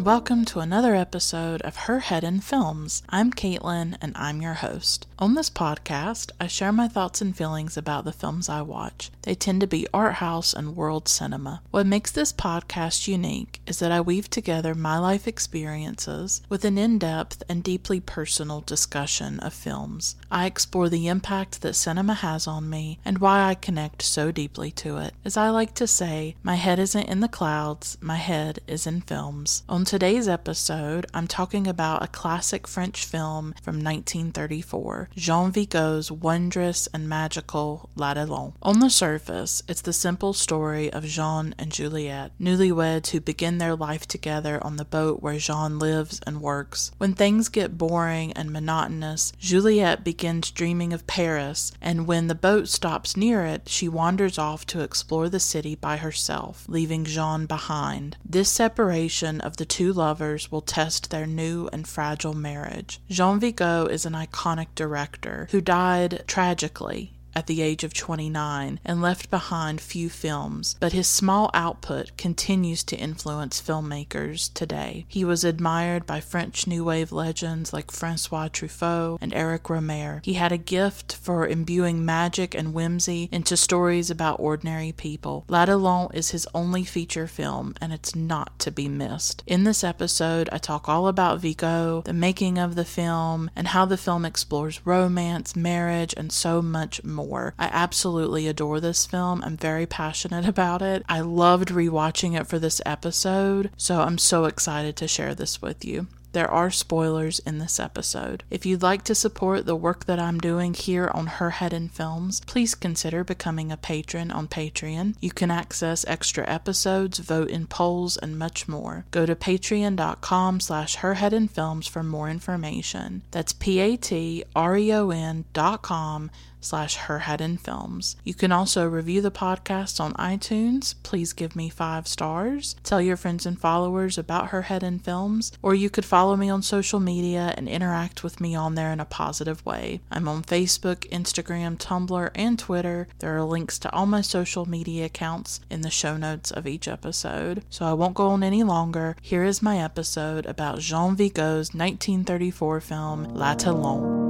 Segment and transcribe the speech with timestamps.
[0.00, 3.02] And welcome to another episode of Her Head in Films.
[3.10, 5.06] I'm Caitlin, and I'm your host.
[5.18, 9.10] On this podcast, I share my thoughts and feelings about the films I watch.
[9.24, 11.60] They tend to be art house and world cinema.
[11.70, 16.78] What makes this podcast unique is that I weave together my life experiences with an
[16.78, 20.16] in depth and deeply personal discussion of films.
[20.30, 24.70] I explore the impact that cinema has on me and why I connect so deeply
[24.70, 25.12] to it.
[25.26, 29.02] As I like to say, my head isn't in the clouds, my head is in
[29.02, 29.62] films.
[29.68, 36.86] On today's episode, I'm talking about a classic French film from 1934, Jean Vigo's wondrous
[36.94, 38.54] and magical L'Atalante.
[38.62, 43.74] On the surface, it's the simple story of Jean and Juliette, newlyweds who begin their
[43.74, 46.92] life together on the boat where Jean lives and works.
[46.98, 52.68] When things get boring and monotonous, Juliette begins dreaming of Paris, and when the boat
[52.68, 58.16] stops near it, she wanders off to explore the city by herself, leaving Jean behind.
[58.24, 63.00] This separation of the two lovers will test their new and fragile marriage.
[63.08, 69.02] Jean Vigo is an iconic director who died tragically at the age of 29 and
[69.02, 75.04] left behind few films, but his small output continues to influence filmmakers today.
[75.08, 80.24] He was admired by French New Wave legends like Francois Truffaut and Eric Rohmer.
[80.24, 85.44] He had a gift for imbuing magic and whimsy into stories about ordinary people.
[85.48, 89.42] L'Atalante is his only feature film, and it's not to be missed.
[89.46, 93.84] In this episode, I talk all about Vigo, the making of the film, and how
[93.84, 97.54] the film explores romance, marriage, and so much more more.
[97.58, 99.42] I absolutely adore this film.
[99.44, 101.04] I'm very passionate about it.
[101.08, 105.84] I loved rewatching it for this episode, so I'm so excited to share this with
[105.84, 106.06] you.
[106.32, 108.44] There are spoilers in this episode.
[108.50, 111.88] If you'd like to support the work that I'm doing here on Her Head in
[111.88, 115.16] Films, please consider becoming a patron on Patreon.
[115.20, 119.06] You can access extra episodes, vote in polls, and much more.
[119.10, 123.22] Go to patreon.com slash herheadinfilms for more information.
[123.32, 128.16] That's P-A-T-R-E-O-N dot com slash Her Head in Films.
[128.24, 130.94] You can also review the podcast on iTunes.
[131.02, 132.76] Please give me five stars.
[132.82, 136.48] Tell your friends and followers about Her Head in Films, or you could follow me
[136.50, 140.00] on social media and interact with me on there in a positive way.
[140.10, 143.08] I'm on Facebook, Instagram, Tumblr, and Twitter.
[143.18, 146.88] There are links to all my social media accounts in the show notes of each
[146.88, 147.62] episode.
[147.70, 149.16] So I won't go on any longer.
[149.20, 154.29] Here is my episode about Jean Vigo's 1934 film L'Atalante.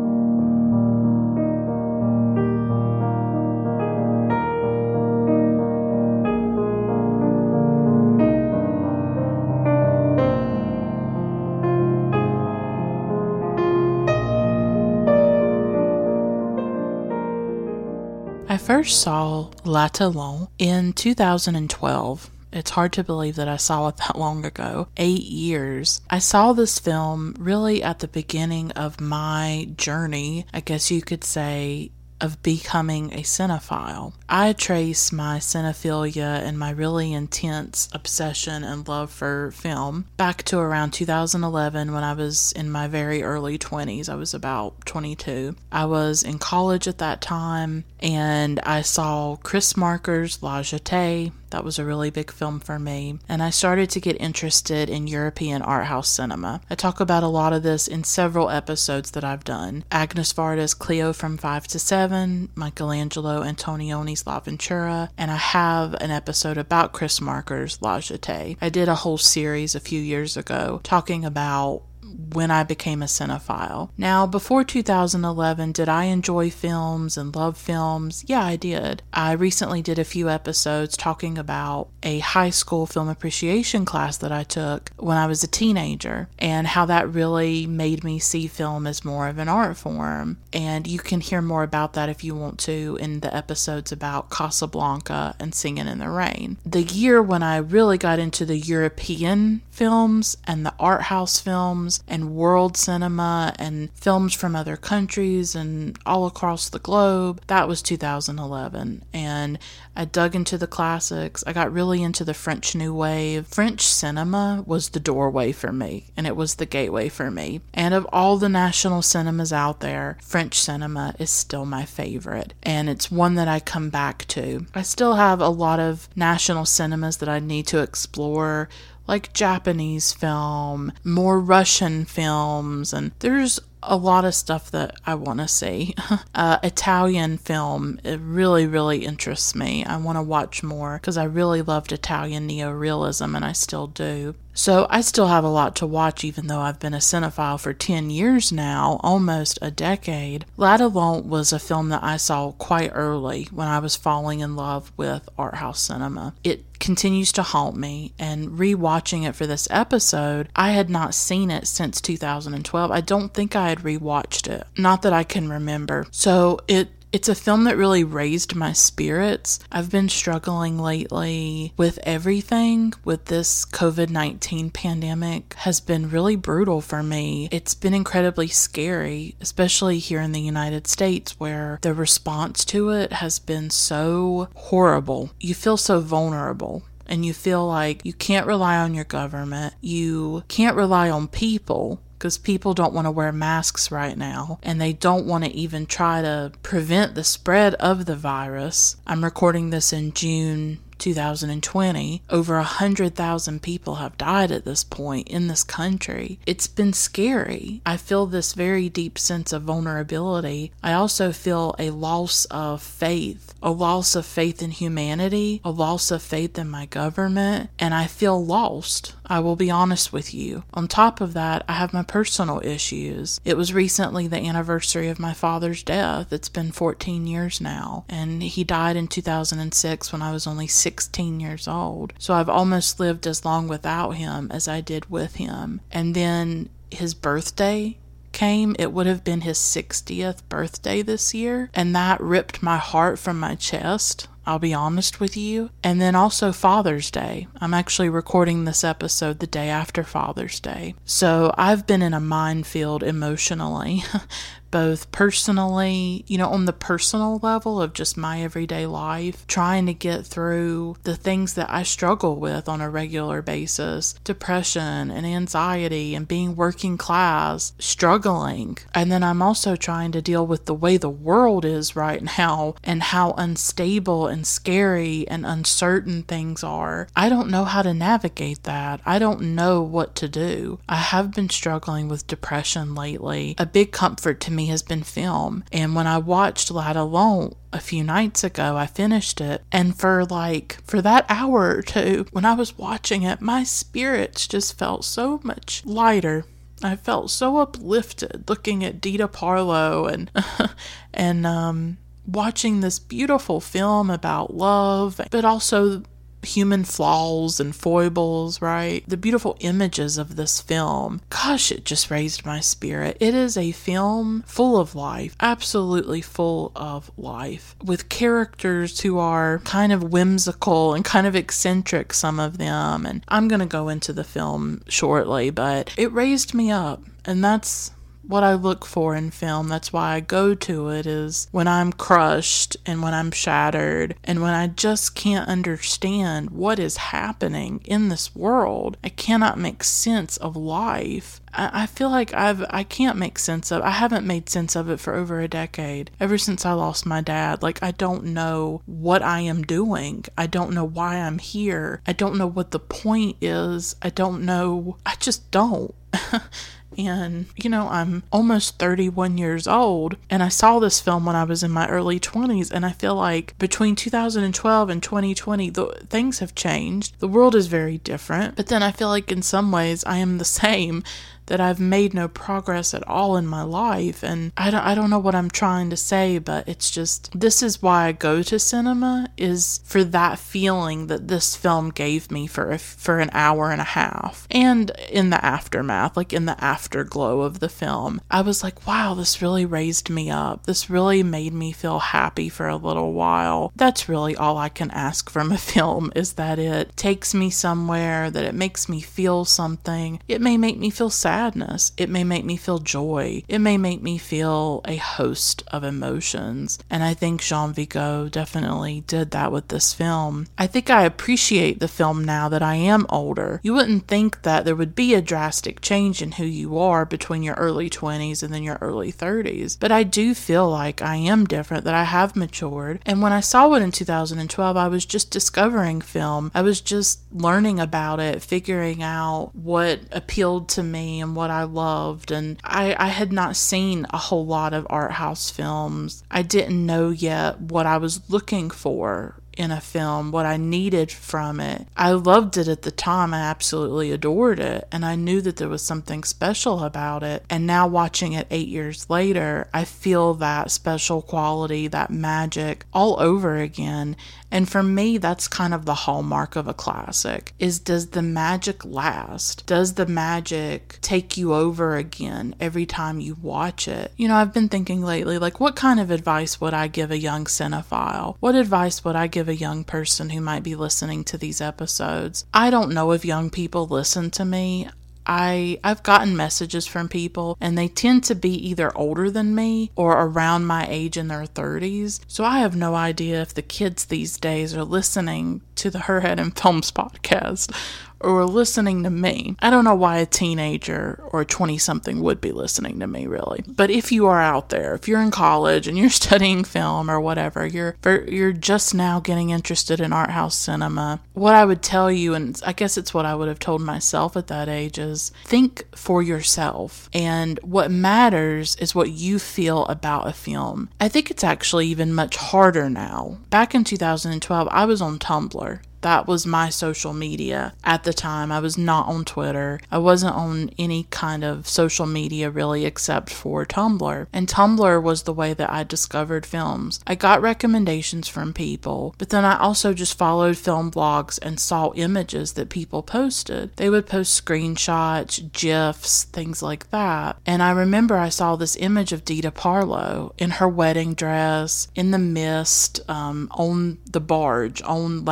[18.70, 22.30] First saw L'Atalante in 2012.
[22.52, 24.86] It's hard to believe that I saw it that long ago.
[24.96, 26.02] Eight years.
[26.08, 31.24] I saw this film really at the beginning of my journey, I guess you could
[31.24, 34.12] say, of becoming a cinephile.
[34.28, 40.58] I trace my cinephilia and my really intense obsession and love for film back to
[40.58, 44.08] around 2011 when I was in my very early 20s.
[44.08, 45.56] I was about 22.
[45.72, 51.64] I was in college at that time and I saw Chris Marker's La Jetée, that
[51.64, 53.18] was a really big film for me.
[53.28, 56.60] And I started to get interested in European art house cinema.
[56.70, 59.84] I talk about a lot of this in several episodes that I've done.
[59.90, 66.58] Agnes Varda's Cleo from 5 to 7, Michelangelo Antonioni's L'Avventura, and I have an episode
[66.58, 68.56] about Chris Marker's La Jetée.
[68.60, 71.82] I did a whole series a few years ago talking about
[72.32, 73.90] when I became a cinephile.
[73.96, 78.24] Now, before 2011, did I enjoy films and love films?
[78.26, 79.02] Yeah, I did.
[79.12, 84.32] I recently did a few episodes talking about a high school film appreciation class that
[84.32, 88.86] I took when I was a teenager and how that really made me see film
[88.86, 90.38] as more of an art form.
[90.52, 94.30] And you can hear more about that if you want to in the episodes about
[94.30, 96.58] Casablanca and Singing in the Rain.
[96.64, 101.99] The year when I really got into the European films and the art house films
[102.08, 107.40] and world cinema and films from other countries and all across the globe.
[107.46, 109.04] That was 2011.
[109.12, 109.58] And
[109.96, 111.44] I dug into the classics.
[111.46, 113.46] I got really into the French New Wave.
[113.46, 117.60] French cinema was the doorway for me, and it was the gateway for me.
[117.74, 122.88] And of all the national cinemas out there, French cinema is still my favorite, and
[122.88, 124.66] it's one that I come back to.
[124.74, 128.68] I still have a lot of national cinemas that I need to explore
[129.10, 135.40] like Japanese film, more Russian films, and there's a lot of stuff that I want
[135.40, 135.96] to see.
[136.34, 139.84] uh, Italian film, it really, really interests me.
[139.84, 144.36] I want to watch more because I really loved Italian neorealism and I still do.
[144.52, 147.72] So I still have a lot to watch, even though I've been a cinephile for
[147.72, 150.44] 10 years now, almost a decade.
[150.56, 154.92] L'Atalante was a film that I saw quite early when I was falling in love
[154.96, 156.34] with art house cinema.
[156.44, 161.50] It continues to haunt me, and rewatching it for this episode, I had not seen
[161.50, 162.90] it since 2012.
[162.90, 166.06] I don't think I had rewatched it, not that I can remember.
[166.10, 169.58] So it it's a film that really raised my spirits.
[169.70, 177.02] I've been struggling lately with everything with this COVID-19 pandemic has been really brutal for
[177.02, 177.48] me.
[177.50, 183.14] It's been incredibly scary, especially here in the United States where the response to it
[183.14, 185.30] has been so horrible.
[185.40, 189.74] You feel so vulnerable and you feel like you can't rely on your government.
[189.80, 194.78] You can't rely on people because people don't want to wear masks right now and
[194.78, 198.96] they don't want to even try to prevent the spread of the virus.
[199.06, 205.48] I'm recording this in June 2020, over 100,000 people have died at this point in
[205.48, 206.38] this country.
[206.46, 207.80] It's been scary.
[207.86, 210.72] I feel this very deep sense of vulnerability.
[210.82, 216.10] I also feel a loss of faith, a loss of faith in humanity, a loss
[216.10, 219.14] of faith in my government, and I feel lost.
[219.30, 220.64] I will be honest with you.
[220.74, 223.40] On top of that, I have my personal issues.
[223.44, 226.32] It was recently the anniversary of my father's death.
[226.32, 231.38] It's been 14 years now, and he died in 2006 when I was only 16
[231.38, 232.12] years old.
[232.18, 235.80] So I've almost lived as long without him as I did with him.
[235.92, 237.98] And then his birthday
[238.32, 243.18] came, it would have been his 60th birthday this year, and that ripped my heart
[243.18, 244.28] from my chest.
[244.50, 245.70] I'll be honest with you.
[245.84, 247.46] And then also Father's Day.
[247.60, 250.96] I'm actually recording this episode the day after Father's Day.
[251.04, 254.02] So I've been in a minefield emotionally
[254.70, 259.94] both personally, you know, on the personal level of just my everyday life, trying to
[259.94, 266.14] get through the things that I struggle with on a regular basis depression and anxiety
[266.14, 268.78] and being working class, struggling.
[268.94, 272.74] And then I'm also trying to deal with the way the world is right now
[272.84, 277.08] and how unstable and scary and uncertain things are.
[277.16, 279.00] I don't know how to navigate that.
[279.04, 280.78] I don't know what to do.
[280.88, 283.54] I have been struggling with depression lately.
[283.58, 285.64] A big comfort to me me has been film.
[285.72, 289.62] And when I watched L'Atalante a few nights ago, I finished it.
[289.72, 294.46] And for like, for that hour or two, when I was watching it, my spirits
[294.46, 296.44] just felt so much lighter.
[296.82, 300.30] I felt so uplifted looking at Dita Parlo and,
[301.14, 306.02] and, um, watching this beautiful film about love, but also
[306.42, 309.04] human flaws and foibles, right?
[309.06, 311.20] The beautiful images of this film.
[311.30, 313.16] Gosh, it just raised my spirit.
[313.20, 319.60] It is a film full of life, absolutely full of life, with characters who are
[319.64, 323.06] kind of whimsical and kind of eccentric, some of them.
[323.06, 327.02] And I'm going to go into the film shortly, but it raised me up.
[327.24, 327.92] And that's
[328.30, 329.68] what I look for in film.
[329.68, 334.40] That's why I go to it is when I'm crushed and when I'm shattered and
[334.40, 338.96] when I just can't understand what is happening in this world.
[339.02, 341.40] I cannot make sense of life.
[341.52, 345.00] I, feel like I've I can't make sense of I haven't made sense of it
[345.00, 346.10] for over a decade.
[346.20, 347.62] Ever since I lost my dad.
[347.62, 350.24] Like I don't know what I am doing.
[350.38, 352.02] I don't know why I'm here.
[352.06, 353.96] I don't know what the point is.
[354.00, 355.94] I don't know I just don't.
[356.98, 361.44] And, you know, I'm almost 31 years old, and I saw this film when I
[361.44, 366.40] was in my early 20s, and I feel like between 2012 and 2020, the, things
[366.40, 367.18] have changed.
[367.20, 370.38] The world is very different, but then I feel like in some ways I am
[370.38, 371.04] the same
[371.50, 374.22] that I've made no progress at all in my life.
[374.22, 377.60] And I don't, I don't know what I'm trying to say, but it's just this
[377.60, 382.46] is why I go to cinema is for that feeling that this film gave me
[382.46, 384.46] for a, for an hour and a half.
[384.52, 389.14] And in the aftermath, like in the afterglow of the film, I was like, wow,
[389.14, 390.66] this really raised me up.
[390.66, 393.72] This really made me feel happy for a little while.
[393.74, 398.30] That's really all I can ask from a film is that it takes me somewhere,
[398.30, 400.20] that it makes me feel something.
[400.28, 401.92] It may make me feel sad sadness.
[401.96, 403.42] It may make me feel joy.
[403.48, 406.78] It may make me feel a host of emotions.
[406.90, 410.48] And I think Jean Vigo definitely did that with this film.
[410.58, 413.58] I think I appreciate the film now that I am older.
[413.62, 417.42] You wouldn't think that there would be a drastic change in who you are between
[417.42, 421.46] your early 20s and then your early 30s, but I do feel like I am
[421.46, 423.00] different, that I have matured.
[423.06, 426.50] And when I saw it in 2012, I was just discovering film.
[426.54, 431.64] I was just learning about it, figuring out what appealed to me and what I
[431.64, 432.30] loved.
[432.30, 436.22] And I, I had not seen a whole lot of art house films.
[436.30, 441.12] I didn't know yet what I was looking for in a film, what I needed
[441.12, 441.86] from it.
[441.94, 443.34] I loved it at the time.
[443.34, 444.88] I absolutely adored it.
[444.90, 447.44] And I knew that there was something special about it.
[447.50, 453.20] And now, watching it eight years later, I feel that special quality, that magic all
[453.20, 454.16] over again.
[454.50, 458.84] And for me, that's kind of the hallmark of a classic is does the magic
[458.84, 459.66] last?
[459.66, 464.12] Does the magic take you over again every time you watch it?
[464.16, 467.18] You know, I've been thinking lately, like, what kind of advice would I give a
[467.18, 468.36] young cinephile?
[468.40, 472.44] What advice would I give a young person who might be listening to these episodes?
[472.52, 474.88] I don't know if young people listen to me.
[475.26, 479.90] I I've gotten messages from people and they tend to be either older than me
[479.96, 482.20] or around my age in their 30s.
[482.26, 486.20] So I have no idea if the kids these days are listening to the Her
[486.20, 487.74] Head in Films podcast
[488.20, 489.56] or listening to me.
[489.60, 493.26] I don't know why a teenager or a 20 something would be listening to me,
[493.26, 493.64] really.
[493.66, 497.20] But if you are out there, if you're in college and you're studying film or
[497.20, 502.10] whatever, you're you're just now getting interested in art house cinema, what I would tell
[502.10, 505.32] you, and I guess it's what I would have told myself at that age, is
[505.44, 507.08] think for yourself.
[507.12, 510.90] And what matters is what you feel about a film.
[511.00, 513.38] I think it's actually even much harder now.
[513.50, 518.50] Back in 2012, I was on Tumblr that was my social media at the time.
[518.50, 519.80] I was not on Twitter.
[519.90, 524.26] I wasn't on any kind of social media really except for Tumblr.
[524.32, 527.00] And Tumblr was the way that I discovered films.
[527.06, 531.92] I got recommendations from people, but then I also just followed film blogs and saw
[531.94, 533.76] images that people posted.
[533.76, 537.38] They would post screenshots, GIFs, things like that.
[537.46, 542.10] And I remember I saw this image of Dita Parlo in her wedding dress, in
[542.10, 545.24] the mist, um, on the barge, on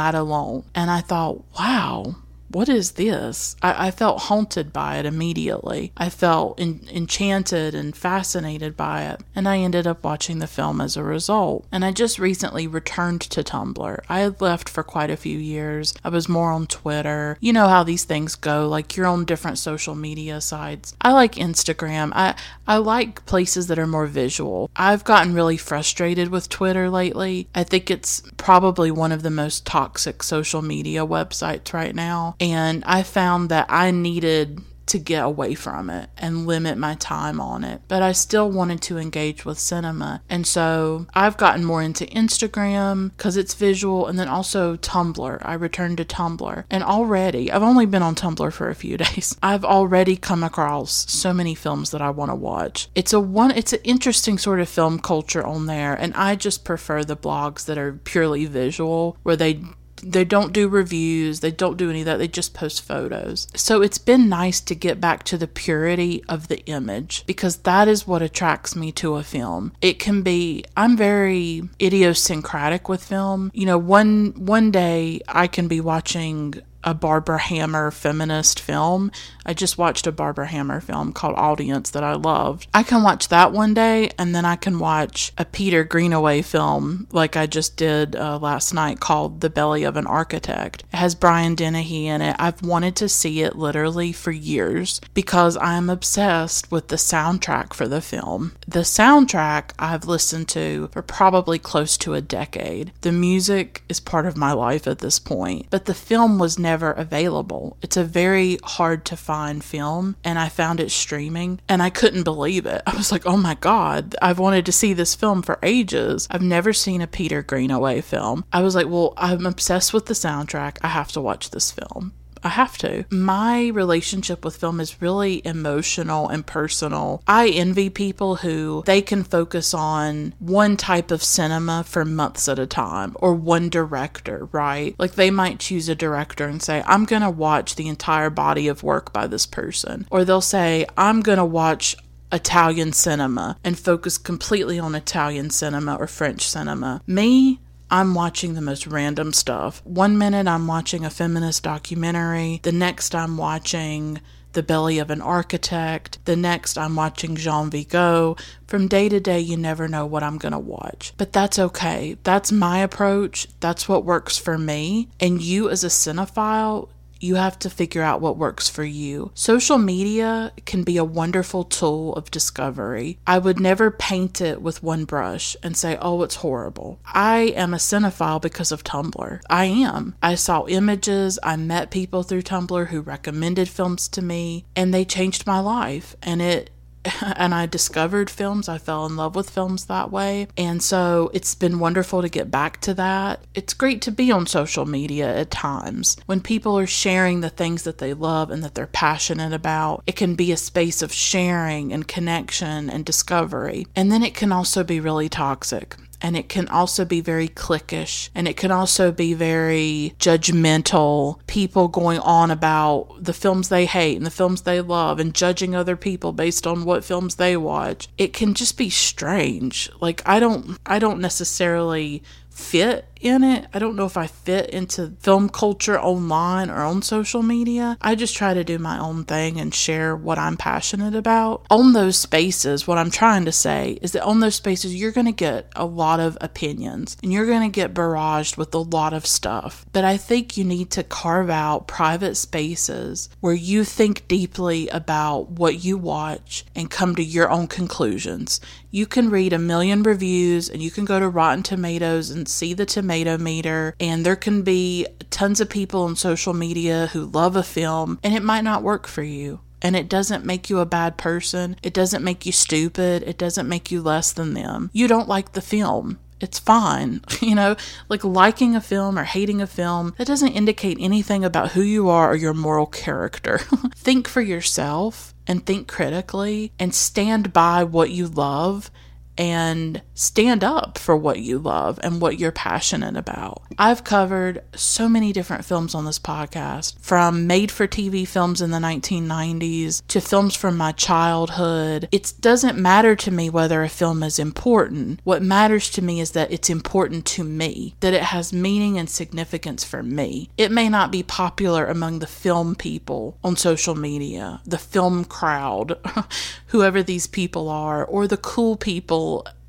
[0.75, 2.17] And I thought, wow,
[2.50, 3.57] what is this?
[3.62, 5.93] I, I, felt haunted by it immediately.
[5.97, 10.81] I felt in, enchanted and fascinated by it, and I ended up watching the film
[10.81, 11.67] as a result.
[11.71, 14.00] And I just recently returned to Tumblr.
[14.09, 15.95] I had left for quite a few years.
[16.02, 17.37] I was more on Twitter.
[17.40, 20.95] You know how these things go, like you're on different social media sites.
[21.00, 22.12] I like Instagram.
[22.14, 22.35] I,
[22.67, 24.71] I like places that are more visual.
[24.75, 27.49] I've gotten really frustrated with Twitter lately.
[27.55, 32.85] I think it's probably one of the most toxic social media websites right now and
[32.85, 37.62] I found that I needed to get away from it and limit my time on
[37.62, 37.83] it.
[37.88, 40.23] But I still wanted to engage with cinema.
[40.28, 45.38] And so I've gotten more into Instagram because it's visual and then also Tumblr.
[45.42, 46.64] I returned to Tumblr.
[46.71, 49.37] And already, I've only been on Tumblr for a few days.
[49.42, 52.88] I've already come across so many films that I want to watch.
[52.95, 56.64] It's a one it's an interesting sort of film culture on there and I just
[56.64, 59.62] prefer the blogs that are purely visual where they
[60.02, 63.49] they don't do reviews, they don't do any of that, they just post photos.
[63.55, 67.88] So it's been nice to get back to the purity of the image because that
[67.88, 69.73] is what attracts me to a film.
[69.81, 73.50] It can be I'm very idiosyncratic with film.
[73.55, 76.55] You know, one one day I can be watching
[76.85, 79.11] a Barbara Hammer feminist film.
[79.45, 82.69] I just watched a Barbara Hammer film called Audience that I loved.
[82.75, 87.07] I can watch that one day and then I can watch a Peter Greenaway film
[87.13, 90.85] like I just did uh, last night called The Belly of an Architect.
[90.93, 92.37] It has Brian Dennehy in it.
[92.39, 97.89] I've wanted to see it literally for years because I'm obsessed with the soundtrack for
[97.89, 98.53] the film.
[98.67, 102.93] The soundtrack I've listened to for probably close to a decade.
[103.01, 106.78] The music is part of my life at this point, but the film was never
[106.83, 107.77] available.
[107.83, 112.25] It's a very hard to find film, and I found it streaming, and I couldn't
[112.25, 112.83] believe it.
[112.87, 116.29] I was like, oh my God, I've wanted to see this film for ages.
[116.31, 118.45] I've never seen a Peter Greenaway film.
[118.53, 120.79] I was like, well, I'm obsessed with the soundtrack.
[120.83, 122.13] I have to watch this film.
[122.49, 123.05] I have to.
[123.11, 127.23] My relationship with film is really emotional and personal.
[127.26, 132.59] I envy people who they can focus on one type of cinema for months at
[132.59, 134.95] a time or one director, right?
[134.99, 138.67] Like they might choose a director and say, I'm going to watch the entire body
[138.67, 140.09] of work by this person.
[140.11, 141.97] Or they'll say, I'm going to watch
[142.33, 147.02] Italian cinema and focus completely on Italian cinema or French cinema.
[147.07, 149.80] Me, I'm watching the most random stuff.
[149.85, 154.21] One minute I'm watching a feminist documentary, the next I'm watching
[154.52, 156.18] The Belly of an Architect.
[156.25, 158.37] The next, I'm watching Jean Vigo.
[158.66, 161.12] From day to day, you never know what I'm going to watch.
[161.16, 162.16] But that's okay.
[162.25, 163.47] That's my approach.
[163.61, 165.09] That's what works for me.
[165.21, 166.88] And you, as a cinephile,
[167.21, 169.31] you have to figure out what works for you.
[169.35, 173.19] Social media can be a wonderful tool of discovery.
[173.27, 177.01] I would never paint it with one brush and say, oh, it's horrible.
[177.07, 179.41] I am a cinephile because of Tumblr.
[179.49, 180.15] I am.
[180.23, 185.05] I saw images, I met people through Tumblr who recommended films to me, and they
[185.05, 186.17] changed my life.
[186.23, 186.71] And it
[187.37, 188.69] and I discovered films.
[188.69, 190.49] I fell in love with films that way.
[190.57, 193.41] And so it's been wonderful to get back to that.
[193.55, 197.83] It's great to be on social media at times when people are sharing the things
[197.85, 200.03] that they love and that they're passionate about.
[200.07, 203.87] It can be a space of sharing and connection and discovery.
[203.95, 208.31] And then it can also be really toxic and it can also be very cliquish
[208.35, 211.39] and it can also be very judgmental.
[211.47, 215.75] People going on about the films they hate and the films they love and judging
[215.75, 218.09] other people based on what films they watch.
[218.19, 219.91] It can just be strange.
[220.01, 223.67] Like i don't i don't necessarily fit in it.
[223.75, 227.99] I don't know if I fit into film culture online or on social media.
[228.01, 231.67] I just try to do my own thing and share what I'm passionate about.
[231.71, 235.27] On those spaces, what I'm trying to say is that on those spaces, you're going
[235.27, 239.13] to get a lot of opinions and you're going to get barraged with a lot
[239.13, 239.85] of stuff.
[239.93, 245.51] But I think you need to carve out private spaces where you think deeply about
[245.51, 248.61] what you watch and come to your own conclusions.
[248.91, 252.73] You can read a million reviews and you can go to Rotten Tomatoes and see
[252.73, 257.25] the tomato tomato meter, and there can be tons of people on social media who
[257.25, 259.61] love a film, and it might not work for you.
[259.81, 261.77] And it doesn't make you a bad person.
[261.83, 263.23] It doesn't make you stupid.
[263.23, 264.91] It doesn't make you less than them.
[264.93, 267.21] You don't like the film it's fine.
[267.41, 267.77] You know,
[268.09, 272.09] like liking a film or hating a film, that doesn't indicate anything about who you
[272.11, 273.59] are or your moral character.
[273.97, 278.91] think for yourself and think critically and stand by what you love
[279.38, 283.62] and stand up for what you love and what you're passionate about.
[283.78, 288.73] I've covered so many different films on this podcast, from made for TV films in
[288.73, 292.09] the 1990s to films from my childhood.
[292.11, 295.21] It doesn't matter to me whether a film is important.
[295.23, 299.09] What matters to me is that it's important to me, that it has meaning and
[299.09, 300.50] significance for me.
[300.57, 305.96] It may not be popular among the film people on social media, the film crowd,
[306.68, 309.28] whoever these people are, or the cool people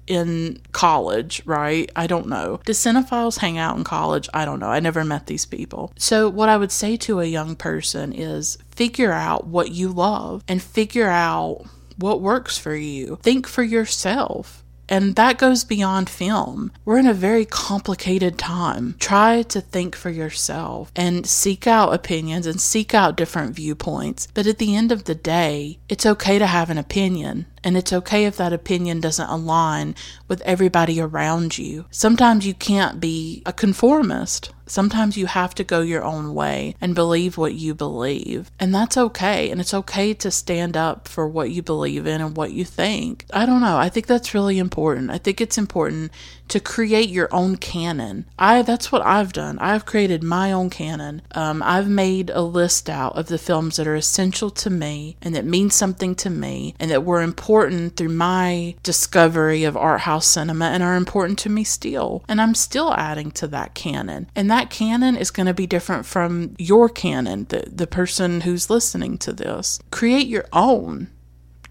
[0.09, 1.89] in college, right?
[1.95, 2.59] I don't know.
[2.65, 4.27] Do cinephiles hang out in college?
[4.33, 4.69] I don't know.
[4.69, 5.93] I never met these people.
[5.97, 10.43] So, what I would say to a young person is figure out what you love
[10.47, 11.65] and figure out
[11.97, 13.19] what works for you.
[13.21, 14.63] Think for yourself.
[14.91, 16.71] And that goes beyond film.
[16.83, 18.95] We're in a very complicated time.
[18.99, 24.27] Try to think for yourself and seek out opinions and seek out different viewpoints.
[24.33, 27.93] But at the end of the day, it's okay to have an opinion and it's
[27.93, 29.95] okay if that opinion doesn't align
[30.27, 31.85] with everybody around you.
[31.91, 34.51] Sometimes you can't be a conformist.
[34.65, 38.51] Sometimes you have to go your own way and believe what you believe.
[38.59, 39.49] And that's okay.
[39.49, 43.25] And it's okay to stand up for what you believe in and what you think.
[43.33, 43.77] I don't know.
[43.77, 45.09] I think that's really important.
[45.09, 46.11] I think it's important
[46.49, 48.25] to create your own canon.
[48.37, 49.57] I that's what I've done.
[49.59, 51.21] I've created my own canon.
[51.31, 55.33] Um, I've made a list out of the films that are essential to me and
[55.35, 60.27] that mean something to me and that were important through my discovery of art house
[60.27, 62.23] cinema and are important to me still.
[62.27, 64.29] And I'm still adding to that canon.
[64.35, 68.69] And that canon is going to be different from your canon, the, the person who's
[68.69, 69.79] listening to this.
[69.91, 71.09] Create your own.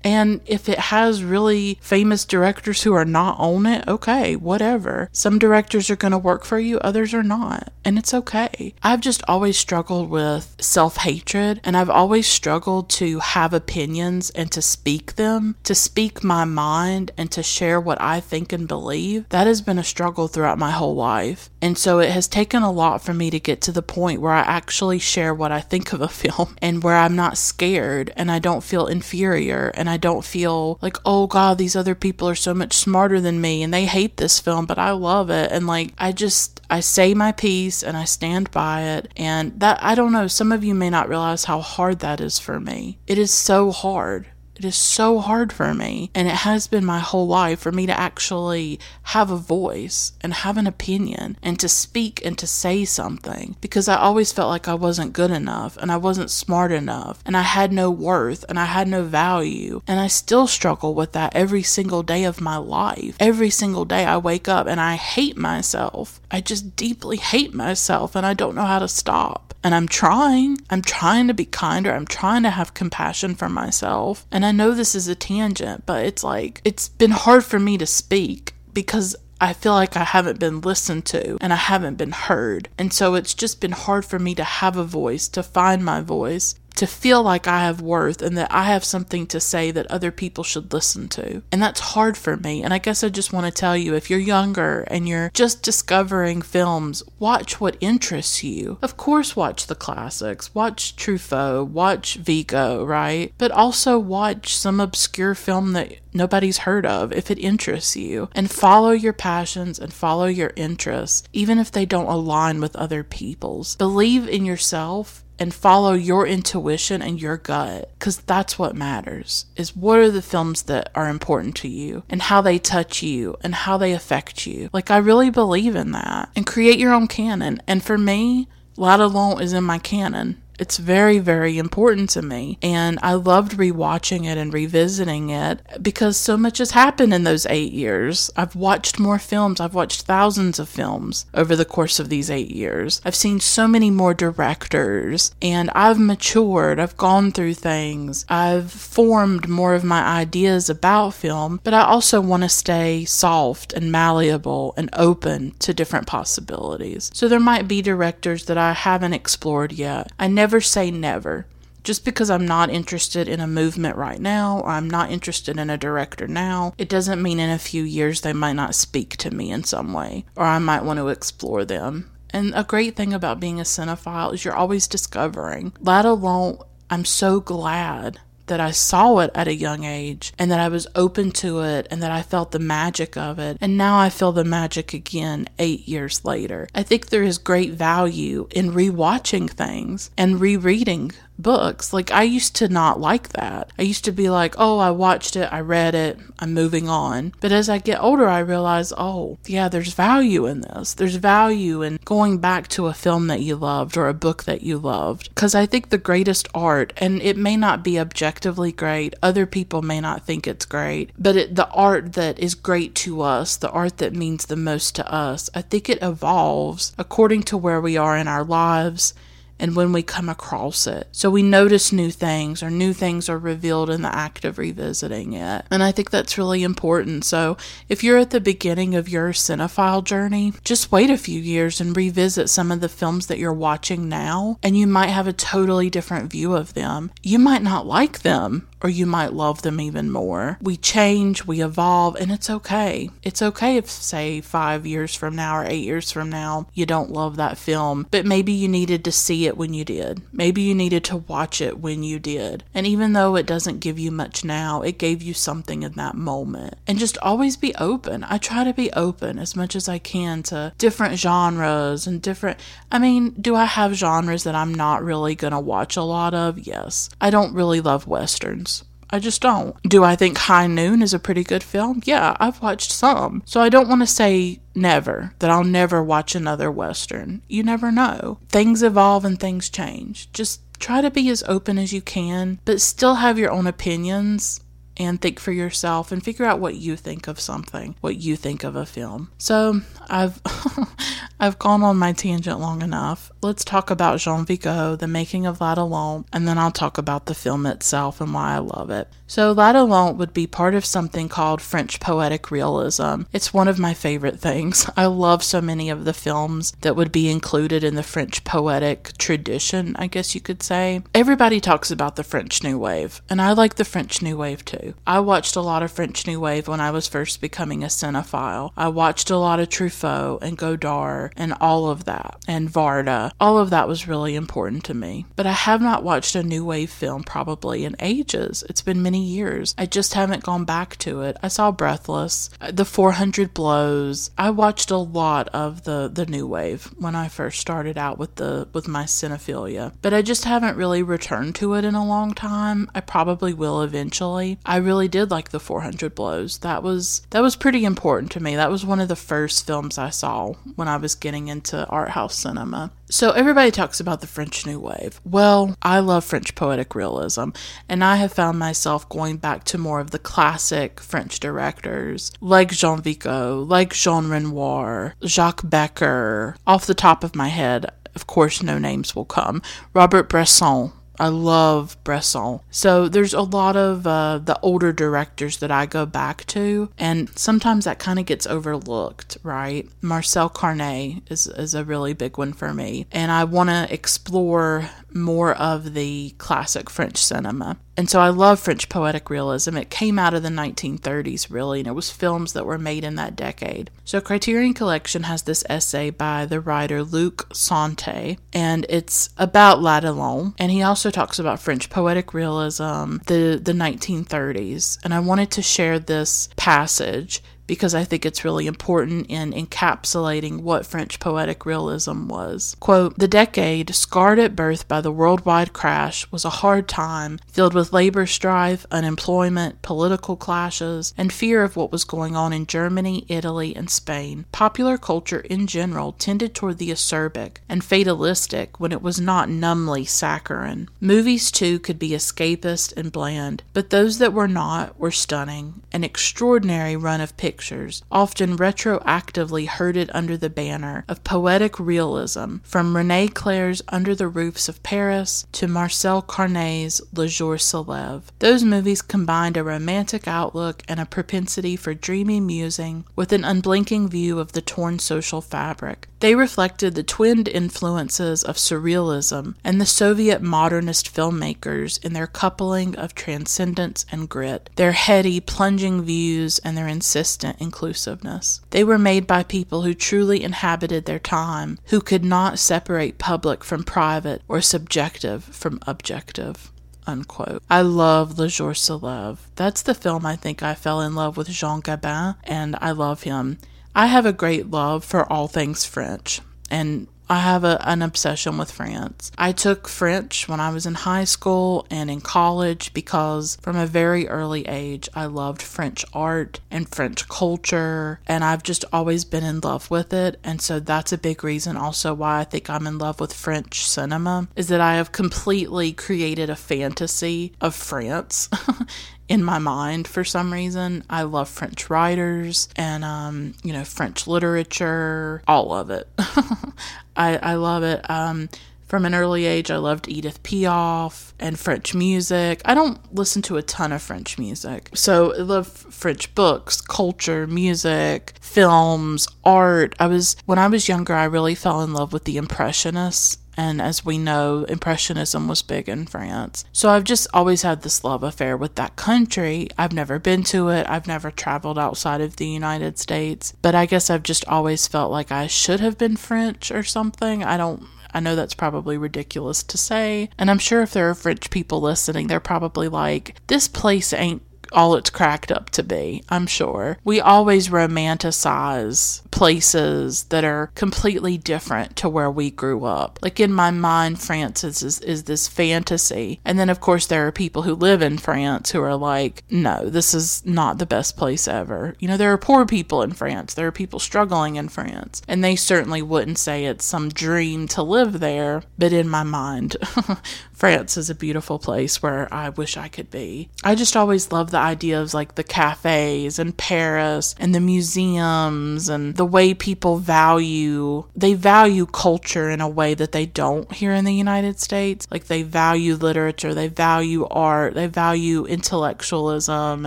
[0.05, 5.09] And if it has really famous directors who are not on it, okay, whatever.
[5.13, 7.73] Some directors are going to work for you, others are not.
[7.85, 8.75] And it's okay.
[8.83, 14.53] I've just always struggled with self hatred, and I've always struggled to have opinions and
[14.53, 19.29] to speak them, to speak my mind and to share what I think and believe.
[19.31, 21.51] That has been a struggle throughout my whole life.
[21.61, 24.33] And so it has taken a lot for me to get to the point where
[24.33, 28.31] I actually share what I think of a film and where I'm not scared and
[28.31, 32.35] I don't feel inferior and I don't feel like, oh God, these other people are
[32.35, 35.51] so much smarter than me and they hate this film, but I love it.
[35.53, 39.13] And like, I just, I say my piece and I stand by it.
[39.17, 42.39] And that, I don't know, some of you may not realize how hard that is
[42.39, 42.99] for me.
[43.07, 44.27] It is so hard.
[44.59, 47.87] It is so hard for me, and it has been my whole life for me
[47.87, 52.85] to actually have a voice and have an opinion and to speak and to say
[52.85, 57.23] something because I always felt like I wasn't good enough and I wasn't smart enough
[57.25, 59.81] and I had no worth and I had no value.
[59.87, 63.17] And I still struggle with that every single day of my life.
[63.21, 66.21] Every single day I wake up and I hate myself.
[66.33, 69.48] I just deeply hate myself and I don't know how to stop.
[69.69, 70.57] And I'm trying.
[70.71, 71.93] I'm trying to be kinder.
[71.93, 74.27] I'm trying to have compassion for myself.
[74.33, 77.77] And I know this is a tangent, but it's like, it's been hard for me
[77.77, 82.13] to speak because I feel like I haven't been listened to and I haven't been
[82.13, 82.71] heard.
[82.79, 86.01] And so it's just been hard for me to have a voice, to find my
[86.01, 89.91] voice, to feel like I have worth and that I have something to say that
[89.91, 91.43] other people should listen to.
[91.51, 92.63] And that's hard for me.
[92.63, 95.63] And I guess I just want to tell you if you're younger and you're just
[95.63, 98.79] discovering films, watch what interests you.
[98.81, 103.33] Of course, watch the classics, watch Truffaut, watch Vigo, right?
[103.39, 108.51] But also watch some obscure film that nobody's heard of if it interests you and
[108.51, 113.77] follow your passions and follow your interests even if they don't align with other people's
[113.77, 119.77] believe in yourself and follow your intuition and your gut because that's what matters is
[119.77, 123.55] what are the films that are important to you and how they touch you and
[123.55, 124.69] how they affect you.
[124.73, 126.31] Like i really believe in that.
[126.37, 127.61] And create your own canon.
[127.67, 132.59] And for me L'Atalante is in my canon it's very, very important to me.
[132.63, 137.47] And I loved rewatching it and revisiting it because so much has happened in those
[137.47, 138.31] eight years.
[138.37, 139.61] I've watched more films.
[139.61, 143.01] I've watched thousands of films over the course of these eight years.
[143.05, 146.81] I've seen so many more directors and I've matured.
[146.81, 148.25] I've gone through things.
[148.29, 153.73] I've formed more of my ideas about film, but I also want to stay soft
[153.73, 157.11] and malleable and open to different possibilities.
[157.15, 160.11] So there might be directors that I haven't explored yet.
[160.19, 161.45] I never never say never.
[161.85, 165.69] Just because I'm not interested in a movement right now, or I'm not interested in
[165.69, 169.31] a director now, it doesn't mean in a few years they might not speak to
[169.31, 172.11] me in some way, or I might want to explore them.
[172.31, 175.75] And a great thing about being a cinephile is you're always discovering.
[175.83, 180.69] L'Atalante, I'm so glad that I saw it at a young age and that I
[180.69, 183.57] was open to it and that I felt the magic of it.
[183.61, 186.69] And now I feel the magic again eight years later.
[186.75, 191.93] I think there is great value in rewatching things and rereading books.
[191.93, 193.73] Like, I used to not like that.
[193.79, 197.33] I used to be like, oh, I watched it, I read it, I'm moving on.
[197.41, 200.95] But as I get older, I realize, oh, yeah, there's value in this.
[200.95, 204.63] There's value in going back to a film that you loved or a book that
[204.63, 205.29] you loved.
[205.31, 209.83] Because I think the greatest art, and it may not be objectively great, other people
[209.83, 213.71] may not think it's great, but it, the art that is great to us, the
[213.71, 217.97] art that means the most to us, I think it evolves according to where we
[217.97, 219.15] are in our lives
[219.61, 221.09] and when we come across it.
[221.13, 225.33] So we notice new things or new things are revealed in the act of revisiting
[225.33, 225.65] it.
[225.71, 227.25] And I think that's really important.
[227.25, 227.57] So
[227.89, 231.97] if you're at the beginning of your cinephile journey, just wait a few years and
[231.97, 235.91] revisit some of the films that you're watching now, and you might have a totally
[235.91, 237.11] different view of them.
[237.23, 240.59] You might not like them, or you might love them even more.
[240.63, 243.11] We change, we evolve, and it's okay.
[243.23, 247.11] It's okay if, say, five years from now or eight years from now, you don't
[247.11, 250.23] love that film, but maybe you needed to see it when you did.
[250.33, 252.63] Maybe you needed to watch it when you did.
[252.73, 256.15] And even though it doesn't give you much now, it gave you something in that
[256.15, 256.75] moment.
[256.87, 258.25] And just always be open.
[258.25, 262.61] I try to be open as much as I can to different genres and different.
[262.93, 266.35] I mean, do I have genres that I'm not really going to watch a lot
[266.35, 266.59] of?
[266.59, 267.11] Yes.
[267.21, 268.85] I don't really love westerns.
[269.11, 269.81] I just don't.
[269.83, 272.03] Do I think High Noon is a pretty good film?
[272.05, 273.43] Yeah, I've watched some.
[273.47, 277.43] So I don't want to say never, that I'll never watch another Western.
[277.49, 278.39] You never know.
[278.49, 280.31] Things evolve and things change.
[280.33, 284.61] Just try to be as open as you can, but still have your own opinions
[284.99, 288.65] and think for yourself and figure out what you think of something, what you think
[288.65, 289.31] of a film.
[289.39, 290.41] So I've
[291.41, 293.31] I've gone on my tangent long enough.
[293.41, 297.27] Let's talk about Jean Vigo, the making of La La and then I'll talk about
[297.27, 299.07] the film itself and why I love it.
[299.29, 303.23] So La La would be part of something called French poetic realism.
[303.33, 304.91] It's one of my favorite things.
[304.97, 309.17] I love so many of the films that would be included in the French poetic
[309.19, 311.03] tradition, I guess you could say.
[311.15, 314.95] Everybody talks about the French New Wave, and I like the French New Wave too.
[315.07, 318.73] I watched a lot of French New Wave when I was first becoming a cinephile.
[318.77, 323.28] I watched a lot of Truffaut and Godard and all of that, and Varda.
[323.41, 325.27] All of that was really important to me.
[325.37, 328.65] But I have not watched a New Wave film probably in ages.
[328.69, 329.75] It's been many years.
[329.79, 331.37] I just haven't gone back to it.
[331.43, 334.31] I saw Breathless, uh, The 400 Blows.
[334.39, 338.37] I watched a lot of the the New Wave when I first started out with
[338.37, 342.35] the with my cinephilia, but I just haven't really returned to it in a long
[342.35, 342.91] time.
[342.95, 344.59] I probably will eventually.
[344.65, 346.59] I really did like The 400 Blows.
[346.59, 348.57] That was that was pretty important to me.
[348.57, 352.11] That was one of the first films I saw when I was getting into art
[352.11, 352.93] house cinema.
[353.11, 355.19] So everybody talks about the French New Wave.
[355.25, 357.51] Well, I love French poetic realism,
[357.89, 362.71] and I have found myself going back to more of the classic French directors like
[362.71, 366.57] Jean Vigo, like Jean Renoir, Jacques Becker.
[366.67, 369.63] Off the top of my head, of course, no names will come.
[369.95, 372.61] Robert Bresson, I love Bresson.
[372.71, 377.37] So there's a lot of uh, the older directors that I go back to, and
[377.39, 379.89] sometimes that kind of gets overlooked, right?
[380.01, 384.91] Marcel Carné is, is a really big one for me, and I want to explore
[385.13, 387.79] more of the classic French cinema.
[387.99, 389.77] And so I love French poetic realism.
[389.77, 393.17] It came out of the 1930s, really, and it was films that were made in
[393.17, 393.91] that decade.
[394.05, 400.55] So Criterion Collection has this essay by the writer Luc Sante, and it's about L'Atalante.
[400.61, 404.99] And he also talks about French poetic realism, the, the 1930s.
[405.03, 410.63] And I wanted to share this passage because I think it's really important in encapsulating
[410.63, 412.75] what French poetic realism was.
[412.81, 417.75] Quote, The decade, scarred at birth by the worldwide crash, was a hard time, filled
[417.75, 423.25] with labor strife, unemployment, political clashes, and fear of what was going on in Germany,
[423.29, 424.45] Italy, and Spain.
[424.53, 430.05] Popular culture in general tended toward the acerbic and fatalistic when it was not numbly
[430.05, 430.89] saccharine.
[431.01, 435.83] Movies, too, could be escapist and bland, but those that were not were stunning.
[435.93, 442.95] An extraordinary run of pictures often retroactively herded under the banner of poetic realism, from
[442.95, 448.23] René Clair's Under the Roofs of Paris to Marcel Carné's Le Jour se lève.
[448.39, 454.09] Those movies combined a romantic outlook and a propensity for dreamy musing with an unblinking
[454.09, 456.09] view of the torn social fabric.
[456.21, 462.97] They reflected the twinned influences of surrealism and the Soviet modernist filmmakers in their coupling
[462.97, 468.61] of transcendence and grit, their heady, plunging views, and their insistent inclusiveness.
[468.71, 473.63] They were made by people who truly inhabited their time, who could not separate public
[473.63, 476.73] from private or subjective from objective.
[477.09, 477.63] Unquote.
[477.71, 479.39] I love Le Jour se lève.
[479.57, 483.23] That's the film I think I fell in love with Jean Gabin, and I love
[483.23, 483.57] him.
[483.95, 488.57] I have a great love for all things French, and I have a, an obsession
[488.57, 489.31] with France.
[489.37, 493.87] I took French when I was in high school and in college because from a
[493.87, 499.45] very early age I loved French art and French culture, and I've just always been
[499.45, 500.41] in love with it.
[500.43, 503.85] And so that's a big reason also why I think I'm in love with French
[503.85, 508.49] cinema is that I have completely created a fantasy of France
[509.29, 511.05] in my mind for some reason.
[511.09, 516.09] I love French writers and, um, you know, French literature, all of it.
[517.19, 518.09] I, I love it.
[518.09, 518.49] Um,
[518.89, 522.63] from an early age, I loved Edith Piaf and French music.
[522.65, 524.89] I don't listen to a ton of French music.
[524.95, 529.95] So I love French books, culture, music, films, art.
[530.01, 533.83] I was, when I was younger, I really fell in love with the Impressionists and
[533.83, 536.65] as we know, Impressionism was big in France.
[536.73, 539.69] So I've just always had this love affair with that country.
[539.77, 543.85] I've never been to it, I've never traveled outside of the United States, but I
[543.87, 547.43] guess I've just always felt like I should have been French or something.
[547.43, 547.83] I don't
[548.15, 550.31] I know that's probably ridiculous to say.
[550.39, 554.43] And I'm sure if there are French people listening, they're probably like, this place ain't
[554.73, 556.99] all it's cracked up to be, I'm sure.
[557.05, 563.19] We always romanticize places that are completely different to where we grew up.
[563.23, 566.41] Like in my mind, France is, is, is this fantasy.
[566.45, 569.89] And then, of course, there are people who live in France who are like, no,
[569.89, 571.95] this is not the best place ever.
[571.99, 575.43] You know, there are poor people in France, there are people struggling in France, and
[575.43, 578.63] they certainly wouldn't say it's some dream to live there.
[578.79, 579.77] But in my mind,
[580.53, 583.49] France is a beautiful place where I wish I could be.
[583.63, 588.89] I just always love the idea of like the cafes and Paris and the museums
[588.89, 593.93] and the way people value they value culture in a way that they don't here
[593.93, 595.07] in the United States.
[595.11, 599.87] Like they value literature, they value art, they value intellectualism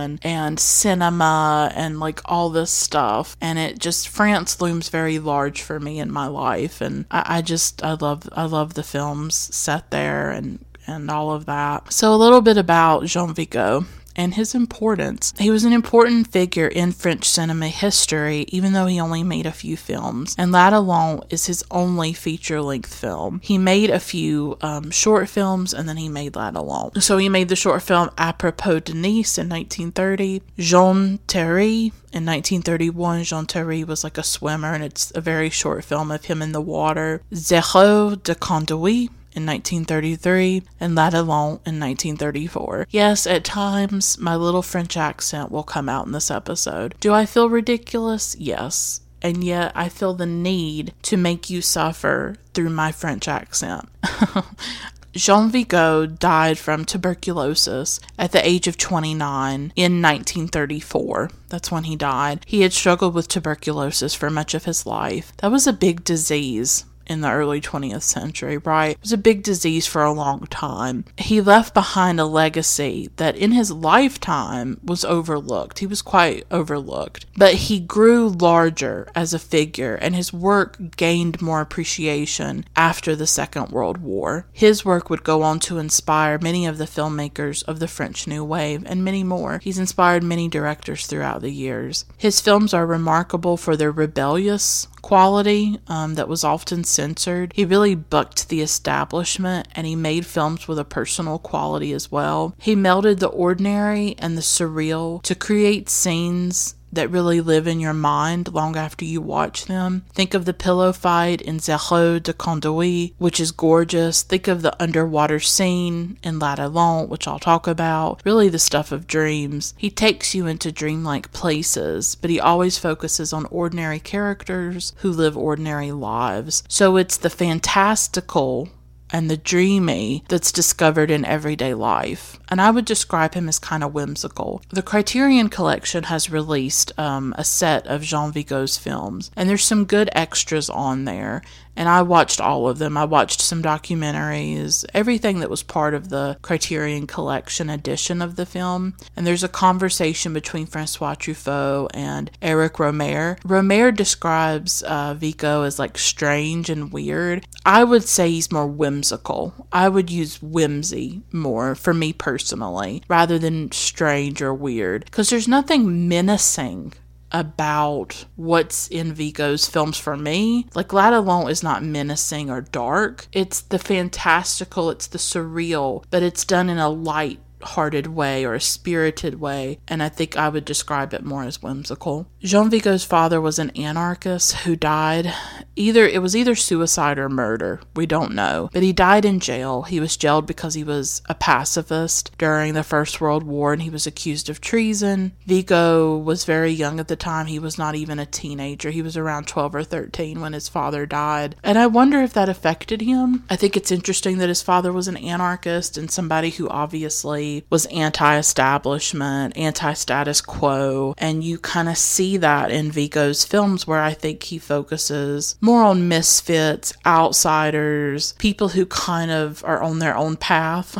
[0.00, 3.36] and and cinema and like all this stuff.
[3.40, 7.42] And it just France looms very large for me in my life and I, I
[7.42, 11.92] just I love I love the films set there and and all of that.
[11.92, 15.32] So, a little bit about Jean Vigo and his importance.
[15.38, 19.52] He was an important figure in French cinema history, even though he only made a
[19.52, 20.34] few films.
[20.38, 23.40] And L'Atalante is his only feature length film.
[23.42, 27.02] He made a few um, short films and then he made L'Atalante.
[27.02, 33.24] So he made the short film Apropos de Nice in 1930, Jean Taris in 1931,
[33.24, 36.52] Jean Taris was like a swimmer, and it's a very short film of him in
[36.52, 37.22] the water.
[37.34, 42.86] Zero de Conduit in 1933 and L'Atalante in 1934.
[42.90, 46.94] Yes, at times my little French accent will come out in this episode.
[47.00, 48.36] Do I feel ridiculous?
[48.38, 49.00] Yes.
[49.20, 53.88] And yet I feel the need to make you suffer through my French accent.
[55.12, 61.30] Jean Vigo died from tuberculosis at the age of 29 in 1934.
[61.50, 62.44] That's when he died.
[62.46, 65.34] He had struggled with tuberculosis for much of his life.
[65.38, 68.92] That was a big disease in the early 20th century, right?
[68.92, 71.04] It was a big disease for a long time.
[71.16, 75.80] He left behind a legacy that in his lifetime was overlooked.
[75.80, 77.26] He was quite overlooked.
[77.36, 83.26] But he grew larger as a figure and his work gained more appreciation after the
[83.26, 84.46] Second World War.
[84.52, 88.44] His work would go on to inspire many of the filmmakers of the French New
[88.44, 89.60] Wave and many more.
[89.62, 92.04] He's inspired many directors throughout the years.
[92.16, 97.52] His films are remarkable for their rebellious quality um, that was often censored.
[97.54, 102.54] He really bucked the establishment and he made films with a personal quality as well.
[102.58, 107.94] He melded the ordinary and the surreal to create scenes that really live in your
[107.94, 110.04] mind long after you watch them.
[110.12, 114.22] Think of the pillow fight in Zéro de Conduite, which is gorgeous.
[114.22, 118.20] Think of the underwater scene in La L'Atalante, which I'll talk about.
[118.24, 119.74] Really the stuff of dreams.
[119.76, 125.36] He takes you into dreamlike places, but he always focuses on ordinary characters who live
[125.36, 126.62] ordinary lives.
[126.68, 128.68] So it's the fantastical
[129.12, 132.38] and the dreamy that's discovered in everyday life.
[132.48, 134.62] And I would describe him as kind of whimsical.
[134.70, 139.84] The Criterion Collection has released um, a set of Jean Vigo's films, and there's some
[139.84, 141.42] good extras on there
[141.76, 142.96] and I watched all of them.
[142.96, 148.46] I watched some documentaries, everything that was part of the Criterion Collection edition of the
[148.46, 148.94] film.
[149.16, 153.40] And there's a conversation between Francois Truffaut and Eric Rohmer.
[153.40, 157.46] Rohmer describes uh, Vigo as like strange and weird.
[157.64, 159.66] I would say he's more whimsical.
[159.72, 165.48] I would use whimsy more for me personally, rather than strange or weird, because there's
[165.48, 166.94] nothing menacing
[167.32, 170.68] about what's in Vigo's films for me.
[170.74, 173.26] Like L'Atalante is not menacing or dark.
[173.32, 178.54] It's the fantastical, it's the surreal, but it's done in a light hearted way or
[178.54, 182.26] a spirited way, and I think I would describe it more as whimsical.
[182.40, 185.32] Jean Vigo's father was an anarchist who died
[185.76, 187.80] either it was either suicide or murder.
[187.96, 188.68] We don't know.
[188.72, 189.82] But he died in jail.
[189.82, 193.90] He was jailed because he was a pacifist during the First World War and he
[193.90, 195.32] was accused of treason.
[195.46, 197.46] Vigo was very young at the time.
[197.46, 198.90] He was not even a teenager.
[198.90, 201.56] He was around 12 or 13 when his father died.
[201.62, 203.44] And I wonder if that affected him.
[203.48, 207.86] I think it's interesting that his father was an anarchist and somebody who obviously was
[207.86, 211.14] anti establishment, anti status quo.
[211.18, 215.82] And you kind of see that in Vigo's films, where I think he focuses more
[215.82, 220.98] on misfits, outsiders, people who kind of are on their own path.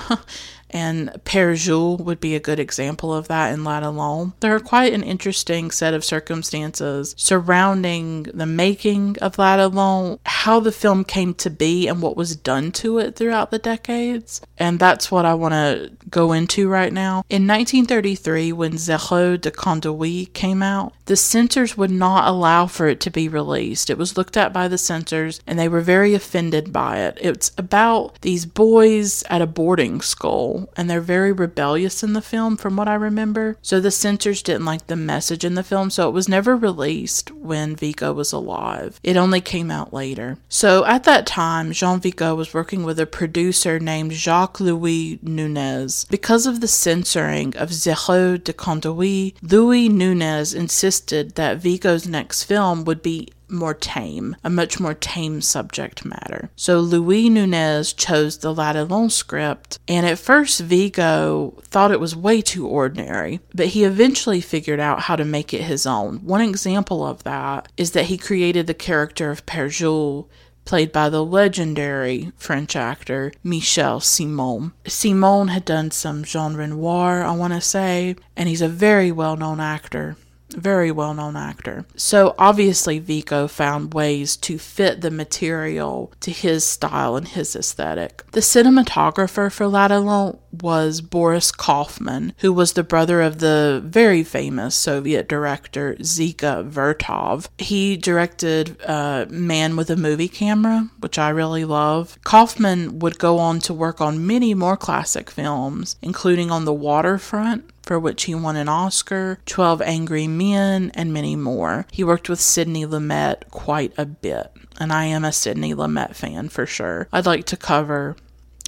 [0.73, 4.33] and Père Jules would be a good example of that in L'Atalante.
[4.41, 10.73] There are quite an interesting set of circumstances surrounding the making of L'Atalante, how the
[10.73, 14.41] film came to be, and what was done to it throughout the decades.
[14.59, 17.25] And that's what I want to go into right now.
[17.29, 23.01] In 1933, when Zéro de Conduite came out, the censors would not allow for it
[23.01, 23.91] to be released.
[23.91, 27.19] It was looked at by the censors and they were very offended by it.
[27.21, 32.57] It's about these boys at a boarding school and they're very rebellious in the film,
[32.57, 33.57] from what I remember.
[33.63, 37.31] So the censors didn't like the message in the film, so it was never released
[37.31, 39.01] when Vigo was alive.
[39.03, 40.39] It only came out later.
[40.49, 46.07] So at that time, Jean Vigo was working with a producer named Jacques Louis Nounez.
[46.09, 52.85] Because of the censoring of Zéro de Conduite, Louis Nounez insisted that Vigo's next film
[52.85, 56.51] would be more tame, a much more tame subject matter.
[56.57, 62.41] So Louis Nounez chose the L'Atalante script, and at first Vigo thought it was way
[62.41, 66.19] too ordinary, but he eventually figured out how to make it his own.
[66.19, 70.27] One example of that is that he created the character of Père Jules
[70.65, 74.73] played by the legendary French actor Michel Simon.
[74.87, 79.37] Simon had done some Jean Renoir, I want to say, and he's a very well
[79.37, 80.17] known actor
[80.55, 81.85] very well known actor.
[81.97, 88.25] So obviously, Vigo found ways to fit the material to his style and his aesthetic.
[88.33, 94.75] The cinematographer for L'Atalante was Boris Kaufman, who was the brother of the very famous
[94.75, 97.49] Soviet director Dziga Vertov.
[97.59, 102.19] He directed uh, Man with a Movie Camera, which I really love.
[102.25, 107.65] Kaufman would go on to work on many more classic films, including On the Waterfront,
[107.93, 111.87] for which he won an Oscar, 12 Angry Men, and many more.
[111.93, 114.51] He worked with Sidney Lumet quite a bit,
[114.81, 117.07] and I am a Sidney Lumet fan for sure.
[117.13, 118.17] I'd like to cover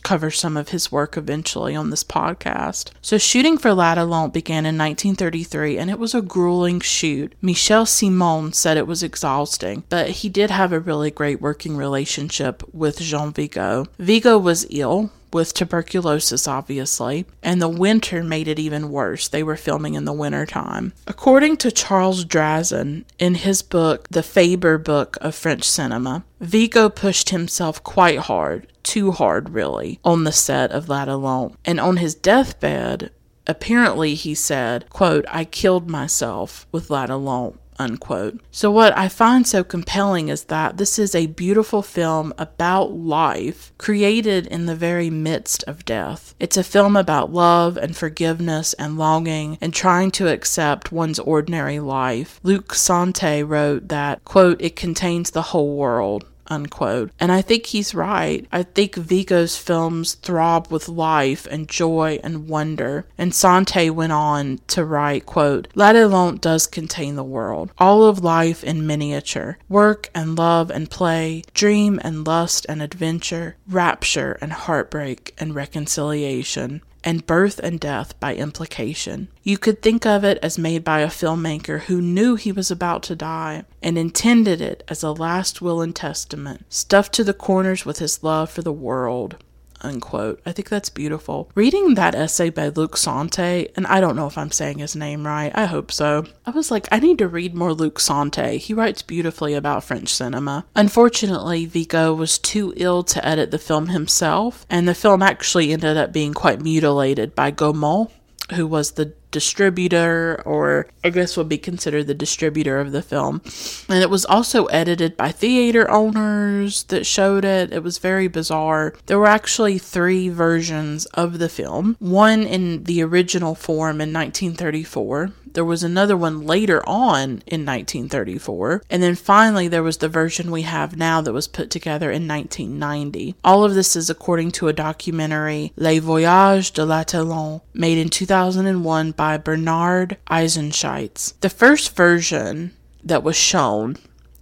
[0.02, 2.90] cover some of his work eventually on this podcast.
[3.00, 7.33] So, shooting for L'Atalante began in 1933 and it was a grueling shoot.
[7.40, 12.62] Michel Simon said it was exhausting, but he did have a really great working relationship
[12.75, 13.87] with Jean Vigo.
[13.98, 19.28] Vigo was ill with tuberculosis, obviously, and the winter made it even worse.
[19.28, 20.94] They were filming in the winter time.
[21.06, 27.30] According to Charles Drazin, in his book, The Faber Book of French Cinema, Vigo pushed
[27.30, 31.56] himself quite hard, too hard, really, on the set of L'Atalante.
[31.64, 33.10] And on his deathbed,
[33.46, 38.40] apparently he said, quote, I killed myself with L'Atalante unquote.
[38.50, 43.72] So, what I find so compelling is that this is a beautiful film about life
[43.79, 46.35] created in the very midst of death.
[46.38, 51.81] It's a film about love and forgiveness and longing and trying to accept one's ordinary
[51.81, 52.40] life.
[52.42, 57.11] Luc Sante wrote that, quote, it contains the whole world unquote.
[57.19, 58.47] And I think he's right.
[58.53, 63.07] I think Vigo's films throb with life and joy and wonder.
[63.19, 68.63] And Sante went on to write, quote, L'Atalante does contain the world, all of life
[68.65, 75.35] in miniature, work and love and play, dream and lust and adventure, rapture and heartbreak
[75.38, 79.29] and reconciliation and birth and death by implication.
[79.42, 83.02] You could think of it as made by a filmmaker who knew he was about
[83.05, 87.85] to die and intended it as a last will and testament, stuffed to the corners
[87.85, 89.37] with his love for the world
[89.85, 90.40] unquote.
[90.44, 91.50] I think that's beautiful.
[91.54, 95.26] Reading that essay by Luc Sante, and I don't know if I'm saying his name
[95.26, 96.24] right, I hope so.
[96.46, 98.58] I was like, I need to read more Luc Sante.
[98.58, 100.64] He writes beautifully about French cinema.
[100.74, 105.96] Unfortunately, Vigo was too ill to edit the film himself, and the film actually ended
[105.96, 108.10] up being quite mutilated by Gaumont,
[108.53, 113.42] who was the distributor, or I guess would be considered the distributor of the film.
[113.88, 117.73] And it was also edited by theater owners that showed it.
[117.73, 118.95] It was very bizarre.
[119.07, 125.33] There were actually three versions of the film one in the original form in 1934
[125.55, 128.83] there was another one later on in 1934.
[128.90, 132.29] And then finally, there was the version we have now that was put together in
[132.29, 133.37] 1990.
[133.42, 139.13] All of this is according to a documentary, Les Voyages de L'Atalante, made in 2001
[139.13, 141.35] by Bernard Eisenschitz.
[141.40, 143.96] The first version that was shown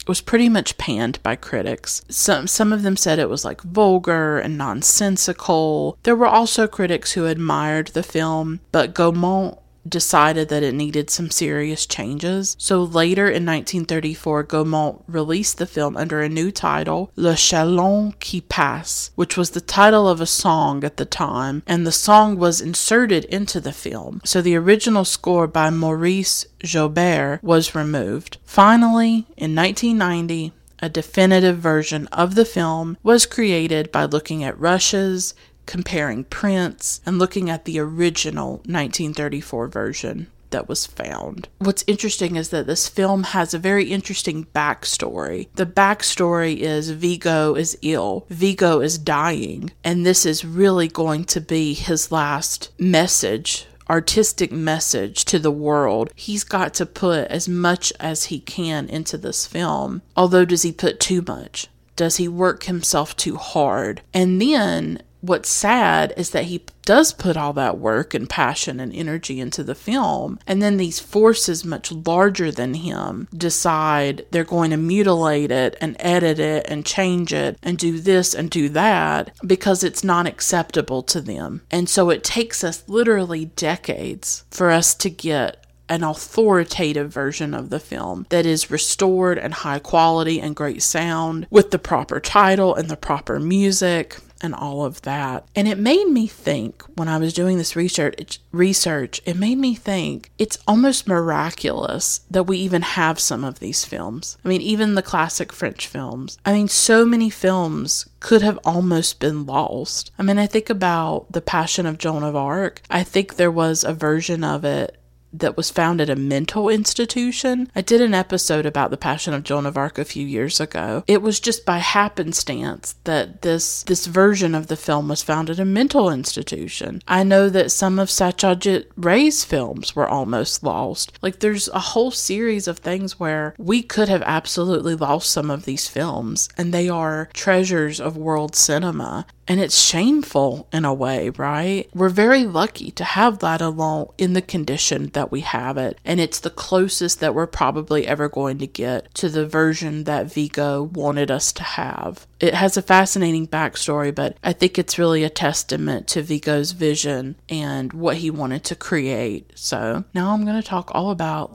[0.07, 2.03] was pretty much panned by critics.
[2.09, 5.97] Some some of them said it was like vulgar and nonsensical.
[6.03, 9.59] There were also critics who admired the film, but Gaumont
[9.89, 12.57] decided that it needed some serious changes.
[12.59, 18.41] So later in 1934, Gaumont released the film under a new title, Le Chaland qui
[18.41, 22.61] passe, which was the title of a song at the time, and the song was
[22.61, 24.21] inserted into the film.
[24.25, 28.39] So the original score by Maurice Jaubert was removed.
[28.45, 30.53] Finally, in 1990,
[30.83, 35.33] a definitive version of the film was created by looking at rushes,
[35.67, 41.49] comparing prints and looking at the original 1934 version that was found.
[41.59, 45.49] What's interesting is that this film has a very interesting backstory.
[45.55, 51.41] The backstory is Vigo is ill, Vigo is dying, and this is really going to
[51.41, 56.11] be his last message artistic message to the world.
[56.15, 60.01] He's got to put as much as he can into this film.
[60.17, 61.67] Although, does he put too much?
[61.95, 64.01] Does he work himself too hard?
[64.15, 68.93] And then what's sad is that he does put all that work and passion and
[68.93, 74.73] energy into the film, and then these forces much larger than him decide they're going
[74.73, 79.31] to mutilate it and edit it and change it and do this and do that
[79.47, 81.63] because it's not acceptable to them.
[81.71, 87.69] And so it takes us literally decades for us to get an authoritative version of
[87.71, 92.75] the film that is restored and high quality and great sound with the proper title
[92.75, 95.47] and the proper music and all of that.
[95.55, 99.75] And it made me think when I was doing this research research, it made me
[99.75, 104.37] think it's almost miraculous that we even have some of these films.
[104.45, 106.39] I mean, even the classic French films.
[106.45, 110.13] I mean, so many films could have almost been lost.
[110.19, 112.83] I mean, I think about The Passion of Joan of Arc.
[112.91, 114.97] I think there was a version of it
[115.33, 117.71] that was found at a mental institution.
[117.75, 121.05] I did an episode about the Passion of Joan of Arc a few years ago.
[121.07, 125.59] It was just by happenstance that this this version of the film was found at
[125.59, 127.03] a mental institution.
[127.09, 131.19] I know that some of Satyajit Ray's films were almost lost.
[131.23, 135.65] Like there's a whole series of things where we could have absolutely lost some of
[135.65, 139.27] these films and they are treasures of world cinema.
[139.49, 141.89] And it's shameful in a way, right?
[141.95, 145.99] We're very lucky to have that alone in the condition that we have it.
[146.05, 150.33] And it's the closest that we're probably ever going to get to the version that
[150.33, 152.27] Vigo wanted us to have.
[152.41, 157.37] It has a fascinating backstory, but I think it's really a testament to Vigo's vision
[157.49, 159.53] and what he wanted to create.
[159.55, 161.53] So now I'm going to talk all about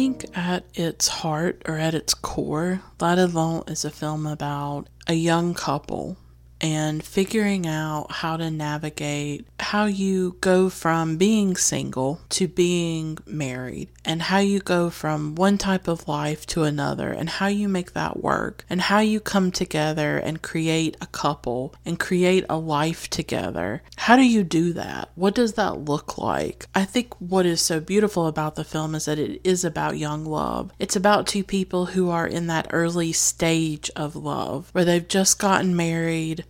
[0.00, 0.62] L'Atalante.
[0.74, 6.16] its heart or at its core, L'Atalante is a film about a young couple
[6.60, 13.88] and figuring out how to navigate how you go from being single to being married
[14.04, 17.92] and how you go from one type of life to another and how you make
[17.92, 23.08] that work and how you come together and create a couple and create a life
[23.10, 23.82] together.
[23.96, 25.10] How do you do that?
[25.14, 26.66] What does that look like?
[26.74, 30.24] I think what is so beautiful about the film is that it is about young
[30.24, 30.72] love.
[30.78, 35.38] It's about two people who are in that early stage of love where they've just
[35.38, 36.44] gotten married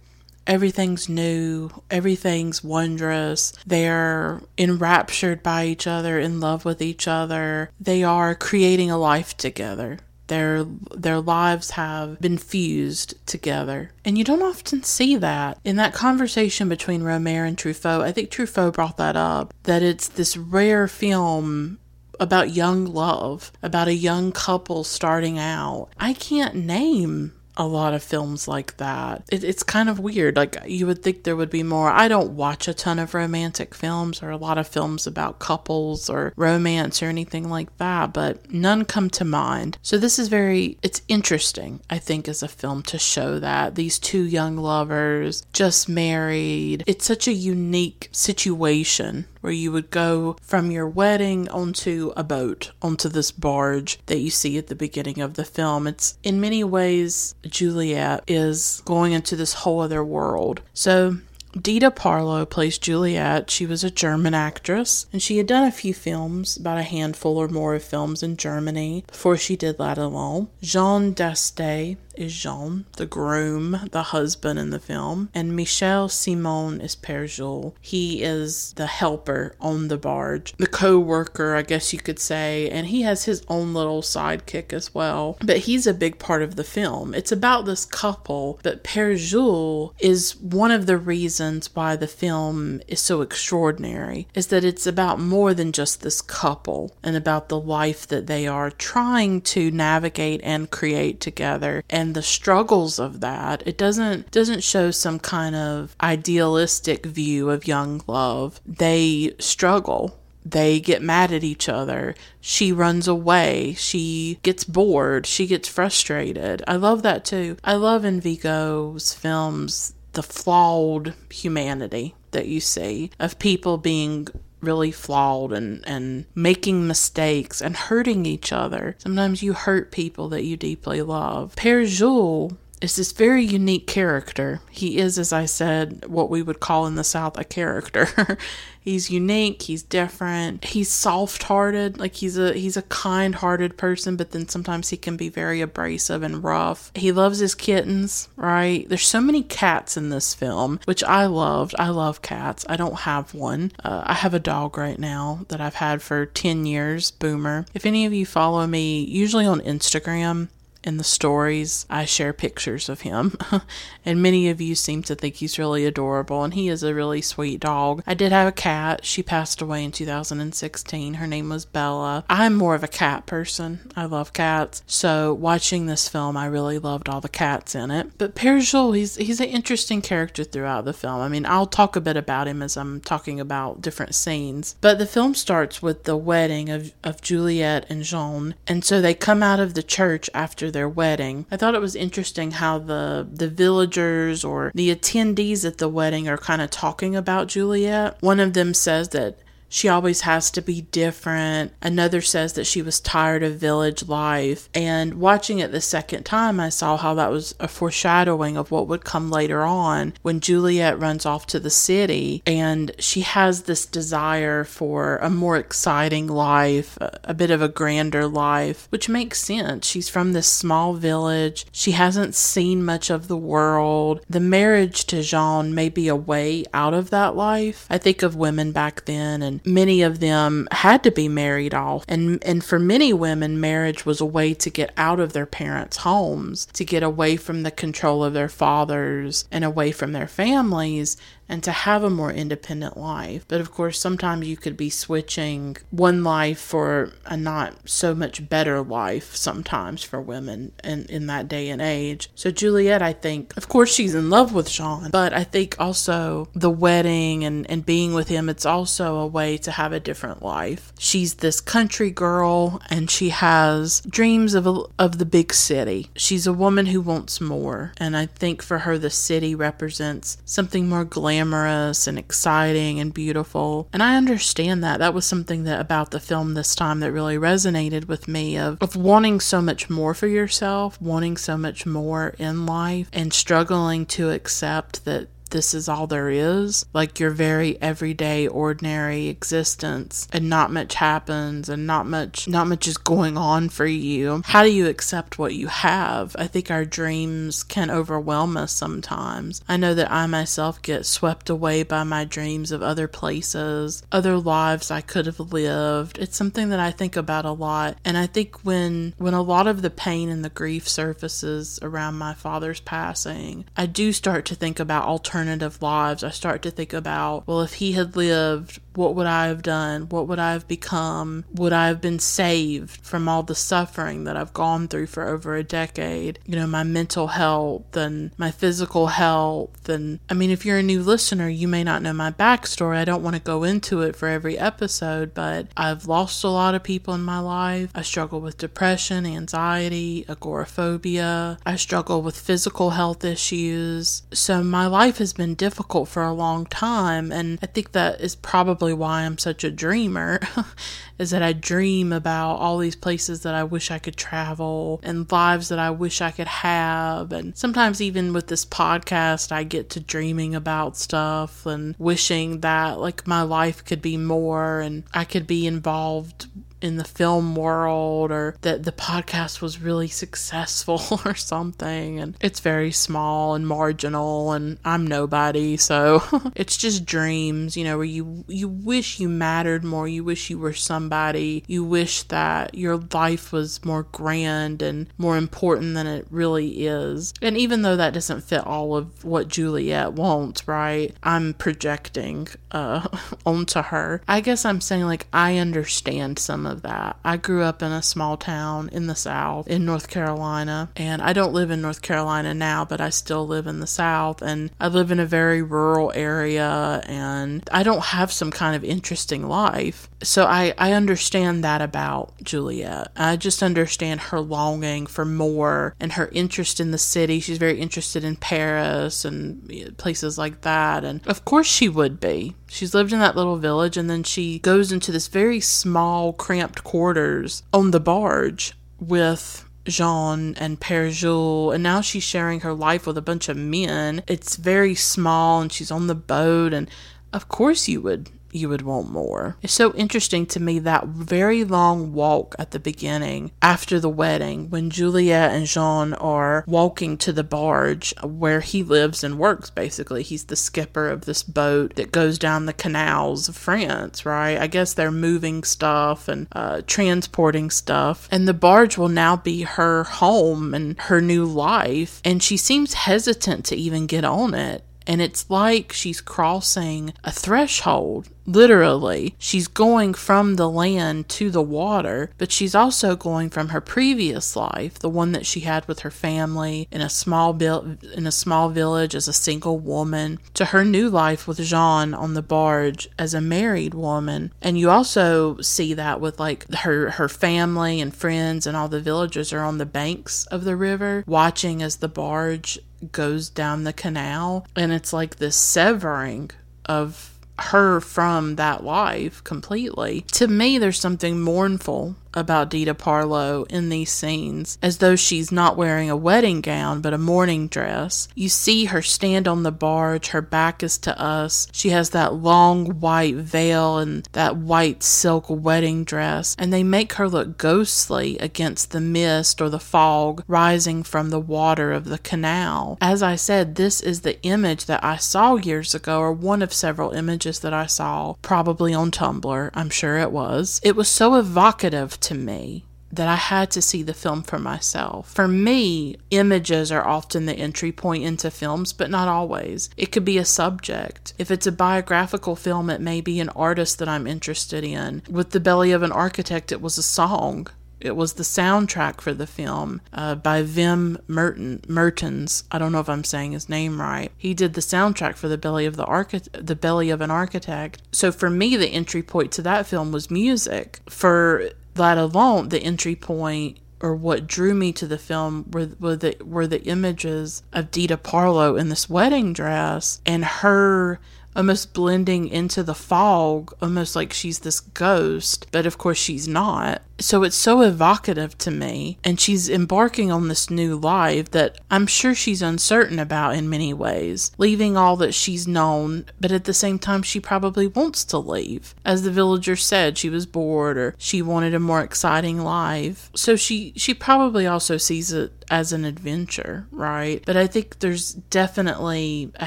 [0.46, 3.52] everything's new, everything's wondrous.
[3.66, 7.70] They're enraptured by each other, in love with each other.
[7.80, 9.98] They are creating a life together.
[10.26, 10.62] Their
[10.94, 13.90] their lives have been fused together.
[14.04, 15.58] And you don't often see that.
[15.64, 20.06] In that conversation between Rohmer and Truffaut, I think Truffaut brought that up, that it's
[20.06, 21.80] this rare film
[22.20, 25.88] about young love, about a young couple starting out.
[25.98, 29.22] I can't name a lot of films like that.
[29.30, 30.36] It, it's kind of weird.
[30.36, 31.90] Like, you would think there would be more.
[31.90, 36.08] I don't watch a ton of romantic films or a lot of films about couples
[36.08, 39.78] or romance or anything like that, but none come to mind.
[39.82, 43.98] So, this is very, it's interesting, I think, as a film to show that these
[43.98, 46.84] two young lovers just married.
[46.86, 52.72] It's such a unique situation where you would go from your wedding onto a boat,
[52.82, 55.86] onto this barge that you see at the beginning of the film.
[55.86, 60.60] It's in many ways, Juliet is going into this whole other world.
[60.74, 61.16] So
[61.60, 63.50] Dita Parlo plays Juliet.
[63.50, 67.36] She was a German actress, and she had done a few films, about a handful
[67.36, 70.48] or more of films in Germany before she did L'Atalante.
[70.62, 76.94] Jean Dasté is Jean, the groom, the husband in the film, and Michel Simon is
[76.94, 77.72] Père Jules.
[77.80, 82.88] He is the helper on the barge, the co-worker, I guess you could say, and
[82.88, 85.38] he has his own little sidekick as well.
[85.42, 87.14] But he's a big part of the film.
[87.14, 92.80] It's about this couple, but Père Jules is one of the reasons why the film
[92.86, 97.58] is so extraordinary, is that it's about more than just this couple and about the
[97.58, 103.62] life that they are trying to navigate and create together and the struggles of that.
[103.66, 108.60] It doesn't doesn't show some kind of idealistic view of young love.
[108.66, 112.14] They struggle they get mad at each other.
[112.40, 113.74] She runs away.
[113.74, 115.26] She gets bored.
[115.26, 116.62] She gets frustrated.
[116.66, 117.56] I love that too.
[117.62, 124.28] I love in Vigo's films the flawed humanity that you see of people being
[124.60, 128.96] really flawed and, and making mistakes and hurting each other.
[128.98, 131.54] Sometimes you hurt people that you deeply love.
[131.56, 134.60] Père Jules is this very unique character.
[134.70, 138.38] He is, as I said, what we would call in the South a character.
[138.80, 144.48] he's unique, he's different, he's soft-hearted, like he's a he's a kind-hearted person, but then
[144.48, 146.90] sometimes he can be very abrasive and rough.
[146.94, 148.88] He loves his kittens, right?
[148.88, 151.74] There's so many cats in this film, which I loved.
[151.78, 152.64] I love cats.
[152.68, 153.72] I don't have one.
[153.84, 157.66] Uh, I have a dog right now that I've had for 10 years, Boomer.
[157.74, 160.48] If any of you follow me, usually on Instagram,
[160.82, 163.36] in the stories, I share pictures of him,
[164.04, 167.20] and many of you seem to think he's really adorable, and he is a really
[167.20, 168.02] sweet dog.
[168.06, 169.04] I did have a cat.
[169.04, 171.14] She passed away in 2016.
[171.14, 172.24] Her name was Bella.
[172.28, 173.92] I'm more of a cat person.
[173.94, 174.82] I love cats.
[174.86, 178.16] So watching this film, I really loved all the cats in it.
[178.16, 181.20] But Père Jules, he's he's an interesting character throughout the film.
[181.20, 184.76] I mean, I'll talk a bit about him as I'm talking about different scenes.
[184.80, 189.14] But the film starts with the wedding of, of Juliet and Jean, and so they
[189.14, 191.46] come out of the church after their wedding.
[191.50, 196.28] I thought it was interesting how the the villagers or the attendees at the wedding
[196.28, 198.16] are kind of talking about Juliet.
[198.20, 199.38] One of them says that
[199.70, 201.72] she always has to be different.
[201.80, 204.68] Another says that she was tired of village life.
[204.74, 208.88] And watching it the second time, I saw how that was a foreshadowing of what
[208.88, 213.86] would come later on when Juliet runs off to the city and she has this
[213.86, 219.86] desire for a more exciting life, a bit of a grander life, which makes sense.
[219.86, 221.64] She's from this small village.
[221.70, 224.20] She hasn't seen much of the world.
[224.28, 227.86] The marriage to Jean may be a way out of that life.
[227.88, 232.04] I think of women back then and many of them had to be married off.
[232.08, 235.98] And, and for many women, marriage was a way to get out of their parents'
[235.98, 241.16] homes, to get away from the control of their fathers and away from their families
[241.50, 243.44] and to have a more independent life.
[243.48, 248.48] But of course, sometimes you could be switching one life for a not so much
[248.48, 252.30] better life sometimes for women in, in that day and age.
[252.36, 256.48] So Juliet, I think, of course, she's in love with Jean, but I think also
[256.54, 260.42] the wedding and, and being with him, it's also a way to have a different
[260.42, 260.92] life.
[261.00, 266.10] She's this country girl and she has dreams of, a, of the big city.
[266.14, 267.92] She's a woman who wants more.
[267.96, 271.04] And I think for her, the city represents something more
[271.40, 273.88] glamorous and exciting and beautiful.
[273.92, 274.98] And I understand that.
[274.98, 278.76] That was something that about the film this time that really resonated with me of,
[278.82, 284.04] of wanting so much more for yourself, wanting so much more in life, and struggling
[284.06, 290.48] to accept that this is all there is, like your very everyday, ordinary existence, and
[290.48, 294.42] not much happens and not much not much is going on for you.
[294.44, 296.34] How do you accept what you have?
[296.38, 299.62] I think our dreams can overwhelm us sometimes.
[299.68, 304.38] I know that I myself get swept away by my dreams of other places, other
[304.38, 306.18] lives I could have lived.
[306.18, 307.96] It's something that I think about a lot.
[308.04, 312.14] And I think when when a lot of the pain and the grief surfaces around
[312.18, 316.70] my father's passing, I do start to think about alternatives alternative lives, I start to
[316.70, 320.08] think about, well, if he had lived what would I have done?
[320.08, 321.44] What would I have become?
[321.54, 325.54] Would I have been saved from all the suffering that I've gone through for over
[325.54, 326.38] a decade?
[326.44, 329.88] You know, my mental health and my physical health.
[329.88, 332.96] And I mean, if you're a new listener, you may not know my backstory.
[332.96, 336.74] I don't want to go into it for every episode, but I've lost a lot
[336.74, 337.90] of people in my life.
[337.94, 341.58] I struggle with depression, anxiety, agoraphobia.
[341.64, 344.22] I struggle with physical health issues.
[344.32, 347.30] So my life has been difficult for a long time.
[347.30, 350.40] And I think that is probably probably why I'm such a dreamer
[351.18, 355.30] is that I dream about all these places that I wish I could travel and
[355.30, 357.30] lives that I wish I could have.
[357.30, 362.98] And sometimes, even with this podcast, I get to dreaming about stuff and wishing that
[362.98, 366.46] like my life could be more and I could be involved
[366.82, 372.18] in the film world or that the podcast was really successful or something.
[372.18, 375.76] And it's very small and marginal and I'm nobody.
[375.76, 376.22] So
[376.54, 380.08] it's just dreams you know where you you wish you mattered more.
[380.08, 381.64] You wish you were somebody.
[381.66, 387.34] You wish that your life was more grand and more important than it really is.
[387.42, 393.06] And even though that doesn't fit all of what Juliet wants right I'm projecting uh
[393.46, 394.22] onto her.
[394.28, 397.18] I guess I'm saying like I understand some of that.
[397.24, 401.32] I grew up in a small town in the South, in North Carolina, and I
[401.32, 404.88] don't live in North Carolina now, but I still live in the South, and I
[404.88, 410.08] live in a very rural area, and I don't have some kind of interesting life.
[410.22, 413.08] So I, I understand that about Juliet.
[413.16, 417.40] I just understand her longing for more and her interest in the city.
[417.40, 421.04] She's very interested in Paris and places like that.
[421.04, 422.54] And of course she would be.
[422.72, 426.84] She's lived in that little village and then she goes into this very small, cramped
[426.84, 433.08] quarters on the barge with Jean and Père Jules, and now she's sharing her life
[433.08, 434.22] with a bunch of men.
[434.28, 436.88] It's very small, and she's on the boat, and
[437.32, 439.56] of course you would you would want more.
[439.62, 444.70] It's so interesting to me that very long walk at the beginning after the wedding
[444.70, 450.22] when Juliet and Jean are walking to the barge where he lives and works basically.
[450.22, 454.58] He's the skipper of this boat that goes down the canals of France, right?
[454.58, 458.28] I guess they're moving stuff and uh, transporting stuff.
[458.30, 462.20] And the barge will now be her home and her new life.
[462.24, 464.84] And she seems hesitant to even get on it.
[465.06, 471.62] And it's like she's crossing a threshold Literally, she's going from the land to the
[471.62, 476.00] water, but she's also going from her previous life, the one that she had with
[476.00, 480.84] her family in a small in a small village as a single woman, to her
[480.84, 484.52] new life with Jean on the barge as a married woman.
[484.62, 489.00] And you also see that with like her her family and friends and all the
[489.00, 492.78] villagers are on the banks of the river watching as the barge
[493.12, 496.50] goes down the canal and it's like this severing
[496.86, 500.22] of her from that life completely.
[500.32, 505.76] To me, there's something mournful about Dita Parlo in these scenes, as though she's not
[505.76, 508.28] wearing a wedding gown but a morning dress.
[508.34, 511.68] You see her stand on the barge, her back is to us.
[511.72, 517.14] She has that long white veil and that white silk wedding dress, and they make
[517.14, 522.18] her look ghostly against the mist or the fog rising from the water of the
[522.18, 522.98] canal.
[523.00, 526.72] As I said, this is the image that I saw years ago, or one of
[526.72, 529.70] several images that I saw, probably on Tumblr.
[529.74, 530.80] I'm sure it was.
[530.84, 535.32] It was so evocative to me that I had to see the film for myself.
[535.32, 539.90] For me, images are often the entry point into films, but not always.
[539.96, 541.34] It could be a subject.
[541.38, 545.22] If it's a biographical film, it may be an artist that I'm interested in.
[545.28, 547.66] With The Belly of an Architect, it was a song.
[548.00, 552.64] It was the soundtrack for the film uh, by Wim Merton, Mertens.
[552.70, 554.32] I don't know if I'm saying his name right.
[554.38, 558.00] He did the soundtrack for the belly of the archi- the belly of an architect.
[558.10, 561.00] So for me, the entry point to that film was music.
[561.10, 566.16] For that alone, the entry point or what drew me to the film were, were
[566.16, 571.20] the were the images of Dita Parlo in this wedding dress and her
[571.54, 577.02] almost blending into the fog, almost like she's this ghost, but of course she's not.
[577.18, 582.06] So it's so evocative to me, and she's embarking on this new life that I'm
[582.06, 586.72] sure she's uncertain about in many ways, leaving all that she's known, but at the
[586.72, 588.94] same time, she probably wants to leave.
[589.04, 593.30] As the villager said, she was bored or she wanted a more exciting life.
[593.34, 597.42] So she, she probably also sees it as an adventure, right?
[597.44, 599.66] But I think there's definitely a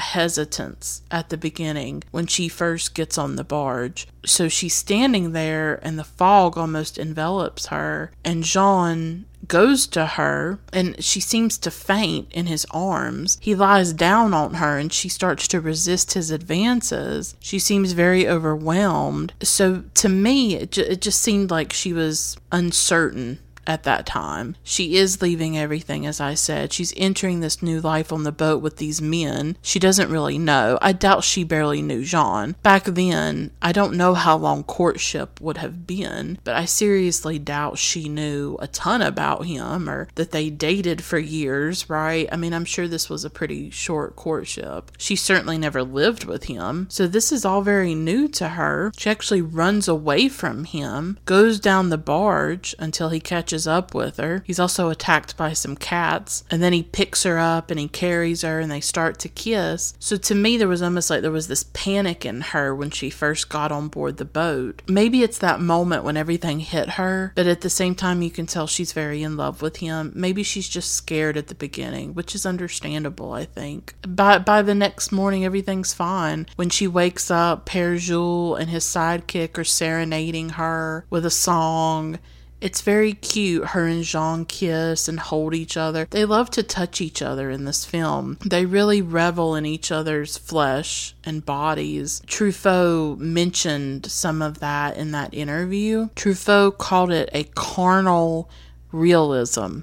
[0.00, 1.73] hesitance at the beginning
[2.10, 4.06] when she first gets on the barge.
[4.24, 10.58] So she's standing there and the fog almost envelops her, and Jean goes to her
[10.72, 13.38] and she seems to faint in his arms.
[13.40, 17.34] He lies down on her and she starts to resist his advances.
[17.40, 19.32] She seems very overwhelmed.
[19.42, 24.56] So to me, it, ju- it just seemed like she was uncertain at that time.
[24.62, 26.72] She is leaving everything, as I said.
[26.72, 29.56] She's entering this new life on the boat with these men.
[29.62, 30.78] She doesn't really know.
[30.82, 32.56] I doubt she barely knew Jean.
[32.62, 37.78] Back then, I don't know how long courtship would have been, but I seriously doubt
[37.78, 42.28] she knew a ton about him or that they dated for years, right?
[42.30, 44.90] I mean, I'm sure this was a pretty short courtship.
[44.98, 48.92] She certainly never lived with him, so this is all very new to her.
[48.96, 53.94] She actually runs away from him, goes down the barge until he catches catches up
[53.94, 54.42] with her.
[54.44, 58.42] He's also attacked by some cats, and then he picks her up and he carries
[58.42, 59.94] her and they start to kiss.
[60.00, 63.10] So to me, there was almost like there was this panic in her when she
[63.10, 64.82] first got on board the boat.
[64.88, 68.46] Maybe it's that moment when everything hit her, but at the same time, you can
[68.46, 70.12] tell she's very in love with him.
[70.14, 73.94] Maybe she's just scared at the beginning, which is understandable, I think.
[74.02, 76.46] By, by the next morning, everything's fine.
[76.56, 82.18] When she wakes up, Père Jules and his sidekick are serenading her with a song
[82.64, 83.66] it's very cute.
[83.66, 86.08] Her and Jean kiss and hold each other.
[86.10, 88.38] They love to touch each other in this film.
[88.42, 92.22] They really revel in each other's flesh and bodies.
[92.26, 96.08] Truffaut mentioned some of that in that interview.
[96.16, 98.48] Truffaut called it a carnal
[98.92, 99.80] realism